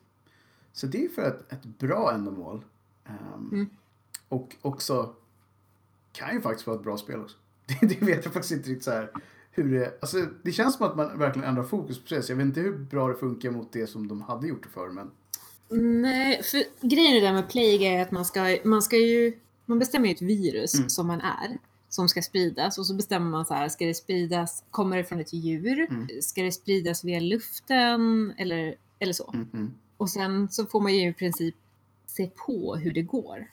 [0.73, 2.65] Så det är för ett, ett bra ändamål.
[3.05, 3.69] Ehm, Mm.
[4.29, 5.13] Och också
[6.11, 7.37] kan ju faktiskt vara ett bra spel också.
[7.81, 9.11] Det, det vet jag faktiskt inte riktigt så här
[9.51, 9.97] hur det...
[10.01, 12.23] Alltså det känns som att man verkligen ändrar fokus på det.
[12.23, 14.69] Så jag vet inte hur bra det funkar mot det som de hade gjort det
[14.69, 14.89] för.
[14.89, 15.11] Men
[16.01, 19.33] Nej, för grejen är det med plague är att man ska, man ska ju,
[19.65, 20.89] man bestämmer ju ett virus Mm.
[20.89, 21.57] som man är,
[21.89, 25.19] som ska spridas och så bestämmer man så här, ska det spridas, kommer det från
[25.19, 26.07] ett djur, Mm.
[26.21, 29.31] ska det spridas via luften eller, eller så.
[29.33, 29.73] mm, mm.
[29.99, 31.55] Och sen så får man ju i princip
[32.05, 33.47] se på hur det går.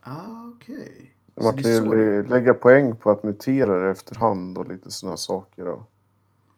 [0.00, 1.14] Ah, okej.
[1.36, 5.64] Så Man kan ju lägga poäng på att mutera det efterhand och lite sådana saker.
[5.64, 5.86] Då.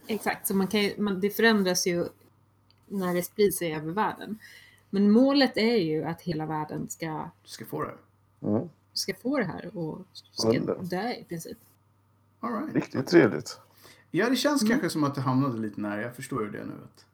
[0.07, 2.07] Exakt, så man kan ju, man, det förändras ju
[2.89, 4.39] när det sprids sig över världen.
[4.91, 7.95] Men målet är ju att hela världen ska, Du ska få det.
[8.49, 8.69] Mm.
[8.93, 10.79] ska få det här och ska Under.
[10.83, 11.59] dö i princip.
[12.41, 12.75] All right.
[12.75, 13.59] Riktigt trevligt.
[14.11, 14.71] Ja, det känns Mm.
[14.71, 16.03] kanske som att det hamnade lite nära.
[16.03, 16.73] Jag förstår ju det nu.
[16.85, 17.05] Att...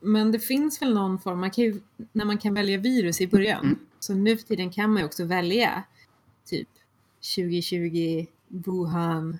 [0.00, 1.80] Men det finns väl någon form, man kan ju,
[2.12, 3.78] när man kan välja virus i början, Mm.
[3.98, 5.82] så nu för tiden kan man ju också välja
[6.44, 6.68] typ
[7.36, 9.38] 2020, Wuhan,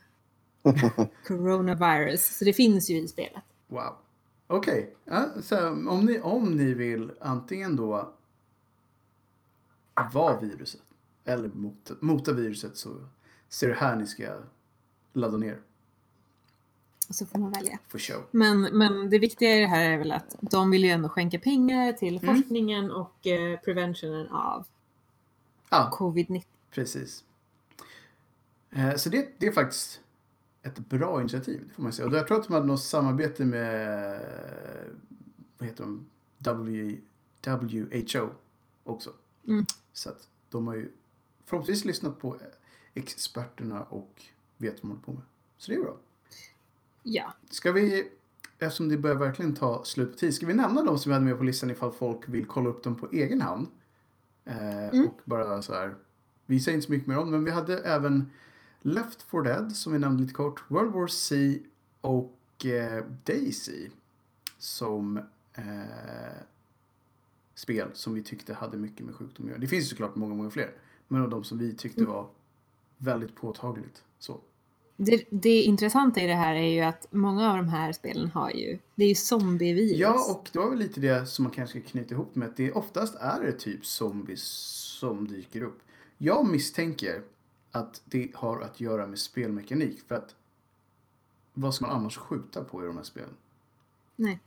[1.26, 2.38] coronavirus.
[2.38, 3.42] Så det finns ju i spelet.
[3.66, 3.96] Wow.
[4.46, 4.94] Okej.
[5.04, 8.12] Ja, så om, ni, om ni vill antingen då
[10.12, 10.80] vara viruset
[11.24, 12.96] eller mota, mota viruset så
[13.48, 14.36] ser det här ni ska
[15.12, 15.60] ladda ner.
[17.10, 17.78] Och så får man välja.
[17.88, 18.22] For show.
[18.30, 21.38] Men, men det viktiga i det här är väl att de vill ju ändå skänka
[21.38, 22.36] pengar till Mm.
[22.36, 24.66] forskningen och eh, preventionen av
[25.70, 26.42] Ja, covid-19.
[26.70, 27.24] precis.
[28.70, 30.00] Eh, så det, det är faktiskt
[30.62, 32.08] ett bra initiativ, det får man säga.
[32.08, 34.20] Och jag tror att de hade något samarbete med
[35.58, 36.06] vad heter de?
[36.38, 36.96] W,
[37.44, 38.28] WHO
[38.84, 39.10] också.
[39.48, 39.64] Mm.
[39.92, 40.92] Så att de har ju
[41.44, 42.36] förhoppningsvis lyssnat på
[42.94, 44.22] experterna och
[44.56, 45.22] vet vad de håller på med.
[45.58, 45.96] Så det är bra.
[47.02, 48.08] Ja, Ska vi,
[48.58, 51.24] eftersom det börjar verkligen ta slut på tid, ska vi nämna de som vi hade
[51.26, 53.66] med på listan ifall folk vill kolla upp dem på egen hand?
[54.44, 55.06] Eh, Mm.
[55.06, 55.94] Och bara så här,
[56.46, 58.30] vi säger inte så mycket mer om men vi hade även
[58.82, 61.58] Left 4 Dead som vi nämnde lite kort, World War C
[62.00, 63.88] och eh, Daisy
[64.58, 65.16] som
[65.54, 65.64] eh,
[67.54, 69.60] spel som vi tyckte hade mycket med sjukdom att göra.
[69.60, 70.70] Det finns såklart många, många fler,
[71.08, 72.12] men av de som vi tyckte Mm.
[72.12, 72.28] var
[72.98, 74.04] väldigt påtagligt.
[74.18, 74.40] Så.
[75.02, 78.50] Det, det intressanta i det här är ju att många av de här spelen har
[78.50, 79.98] ju, det är ju zombievirus.
[79.98, 82.72] Ja, och det var väl lite det som man kanske knyta ihop med att det
[82.72, 84.42] oftast är det typ zombies
[85.00, 85.78] som dyker upp.
[86.18, 87.22] Jag misstänker
[87.70, 90.34] att det har att göra med spelmekanik för att
[91.54, 93.36] vad ska man annars skjuta på i de här spelen?
[94.16, 94.40] Nej.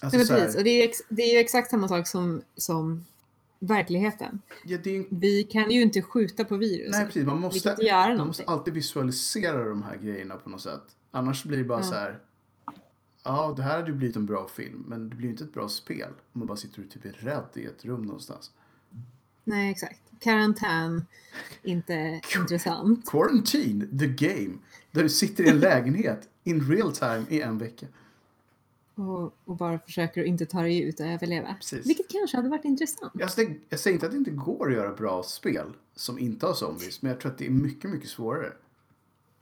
[0.00, 0.56] Alltså, så här, precis.
[0.56, 3.04] Och det är, ju ex, det är ju exakt samma sak som, som
[3.58, 4.40] verkligheten.
[4.64, 6.90] ja, en- Vi kan ju inte skjuta på virus.
[6.92, 7.26] nej, precis.
[7.26, 7.76] Man måste,
[8.16, 10.82] man måste alltid visualisera de här grejerna på något sätt.
[11.10, 11.84] Annars blir det bara Ja.
[11.84, 12.18] så här.
[13.24, 15.52] Ja, det här hade ju blivit en bra film, men det blir ju inte ett
[15.54, 18.50] bra spel om man bara sitter och typ är rädd i ett rum någonstans.
[19.44, 20.00] Nej, exakt.
[20.20, 21.06] Karantän,
[21.62, 23.10] inte intressant.
[23.10, 24.54] Quarantine, the game.
[24.90, 27.86] Där du sitter i en lägenhet in real time i en vecka.
[28.96, 31.54] Och, och bara försöker att inte ta dig ut och överleva.
[31.54, 31.86] Precis.
[31.86, 33.12] Vilket kanske hade varit intressant.
[33.14, 36.46] Jag, säger- jag säger inte att det inte går att göra bra spel som inte
[36.46, 38.52] har zombies, men jag tror att det är mycket, mycket svårare.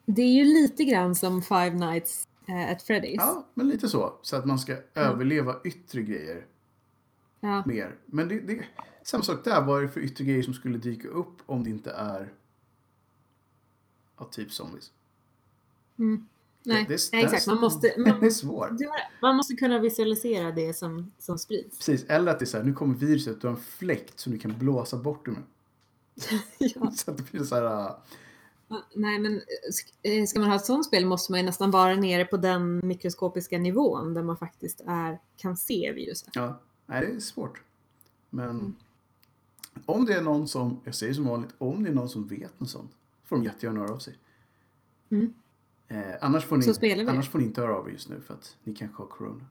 [0.06, 3.14] Det är ju lite grann som Five Nights eh, at Freddy's.
[3.16, 4.14] Ja, men lite så.
[4.22, 6.46] Så att man ska överleva yttre grejer
[7.40, 7.62] Ja.
[7.66, 7.94] mer.
[8.06, 8.64] Men det, det
[9.02, 9.62] samma sak där.
[9.64, 12.32] Vad är det för yttre grejer som skulle dyka upp om det inte är
[14.18, 14.90] ja, typ zombies?
[15.98, 16.26] Mm.
[16.66, 17.46] Nej, Det- det- nej, exakt.
[17.46, 18.70] Man måste, man, Det är svårt.
[19.22, 21.78] man måste kunna visualisera det som, som sprids.
[21.78, 24.32] Precis, eller att det är så här, nu kommer viruset, du har en fläkt som
[24.32, 25.42] du kan blåsa bort det med.
[26.58, 26.90] ja.
[26.96, 27.90] Så att det blir så här, uh,
[28.94, 29.40] Nej, men
[30.02, 32.86] eh, ska man ha ett sånt spel måste man ju nästan vara nere på den
[32.86, 36.28] mikroskopiska nivån där man faktiskt är, kan se viruset.
[36.32, 37.62] ja, nej det är svårt.
[38.30, 38.74] Men Mm.
[39.86, 42.60] om det är någon som, jag säger som vanligt, om det är någon som vet
[42.60, 42.90] något sånt,
[43.24, 44.18] får de jättegärna höra av sig.
[45.10, 45.34] Mm.
[45.88, 47.10] Eh, annars, får Så spelar ni, vi.
[47.10, 49.44] annars får ni inte höra av er just nu för att ni kanske har corona.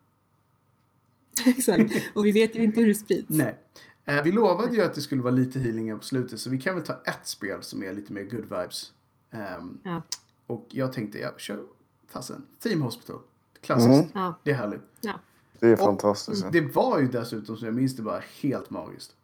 [1.46, 1.94] Exakt.
[2.16, 3.30] Och vi vet ju inte hur det sprids.
[3.30, 3.58] Nej.
[4.06, 6.76] Eh, vi lovade ju att det skulle vara lite healing på slutet så vi kan
[6.76, 8.94] väl ta ett spel som är lite mer good vibes.
[9.32, 10.02] Ehm, Ja.
[10.48, 11.64] Och jag tänkte, ja, kör
[12.08, 12.46] fasen.
[12.60, 13.20] Theme Hospital.
[13.62, 14.16] Klassiskt.
[14.16, 14.34] Mm.
[14.44, 14.82] Det är härligt.
[15.02, 15.14] ja.
[15.60, 16.46] Det är Och- fantastiskt.
[16.52, 19.16] Det var ju dessutom, som jag minns det, bara helt magiskt.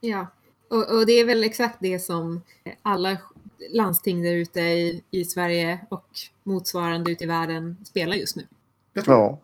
[0.00, 0.26] Ja,
[0.68, 2.42] och, och det är väl exakt det som
[2.82, 3.18] alla
[3.70, 6.06] landsting där ute i, i Sverige och
[6.42, 8.46] motsvarande ute i världen spelar just nu.
[8.92, 9.38] Jag tror, Ja.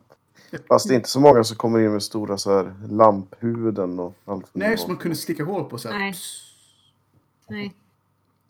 [0.69, 4.15] Fast det är inte så många som kommer in med stora så här lamphuvuden och
[4.25, 4.47] allt.
[4.53, 5.99] Nej, så man kunde sticka hål på så här.
[5.99, 6.15] Nej.
[7.49, 7.75] Nej.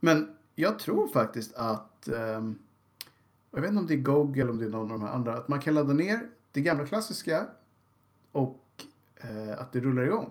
[0.00, 2.58] Men jag tror faktiskt att, ehm,
[3.50, 5.14] jag vet inte om det är GOG eller om det är någon av de här
[5.14, 6.20] andra, att man kan ladda ner
[6.52, 7.46] det gamla klassiska
[8.32, 8.64] och
[9.16, 10.30] eh, att det rullar igång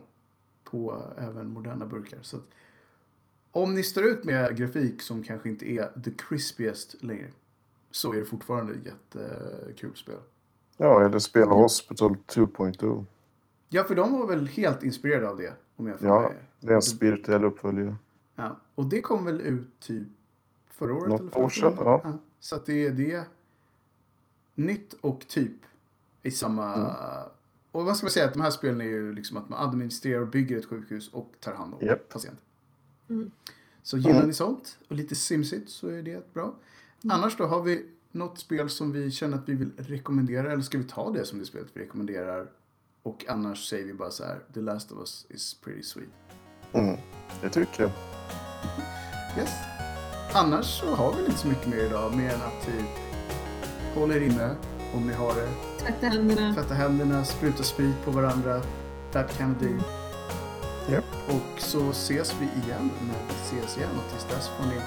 [0.71, 2.19] på eh, även moderna burkar.
[2.21, 2.43] Så att,
[3.51, 7.27] om ni står ut med grafik som kanske inte är the crispiest längre
[7.91, 10.15] så är det fortfarande ett jättekul spel.
[10.77, 13.05] Ja, eller spela Hospital 2.0.
[13.69, 15.53] Ja, för de var väl helt inspirerade av det.
[15.75, 17.95] Om jag får Ja, mig- det är en spirituell uppföljare.
[18.35, 20.07] Ja, och det kom väl ut typ
[20.67, 21.09] förra året?
[21.09, 22.01] Något eller år sedan, året?
[22.03, 22.17] ja.
[22.39, 23.23] Så att det är det
[24.55, 25.57] nytt och typ
[26.21, 26.73] i samma...
[26.75, 26.91] Mm.
[27.71, 28.25] Och vad ska man säga?
[28.25, 31.33] Att de här spelen är ju liksom att man administrerar och bygger ett sjukhus och
[31.39, 32.09] tar hand om Japp.
[32.09, 32.43] patienter.
[33.09, 33.31] Mm.
[33.83, 34.27] Så gillar Mm.
[34.27, 36.55] ni sånt och lite simsigt så är det bra.
[37.09, 40.77] Annars då har vi något spel som vi känner att vi vill rekommendera eller ska
[40.77, 42.51] vi ta det som det spelet vi rekommenderar?
[43.03, 46.09] Och annars säger vi bara så här, The Last of Us is pretty sweet.
[46.73, 46.97] Mm.
[47.41, 47.91] Det tycker jag.
[49.37, 49.51] Yes.
[50.33, 52.83] Annars så har vi inte så mycket mer idag, mer än att vi
[53.99, 54.55] håller inne
[54.95, 55.49] om ni har det.
[55.81, 56.53] Tvätta händerna.
[56.53, 58.61] Tvätta händerna, spruta sprit på varandra.
[59.11, 59.79] That kind of thing.
[60.89, 61.03] Japp.
[61.27, 64.81] Och så ses vi igen när vi ses igen och tills dess får ni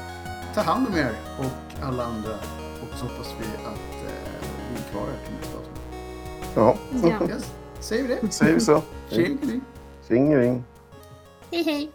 [0.54, 2.34] ta hand om er och alla andra.
[2.82, 5.80] Och så hoppas vi att eh, vi är kvar här till nästa avsnitt.
[6.54, 6.76] Ja,
[7.20, 7.28] Ja.
[7.28, 7.52] Yes.
[7.80, 8.32] Säger vi det?
[8.32, 8.82] säger vi så.
[9.10, 9.60] Tjing!
[10.08, 10.64] Tjingeling.
[11.50, 11.90] Hej hej!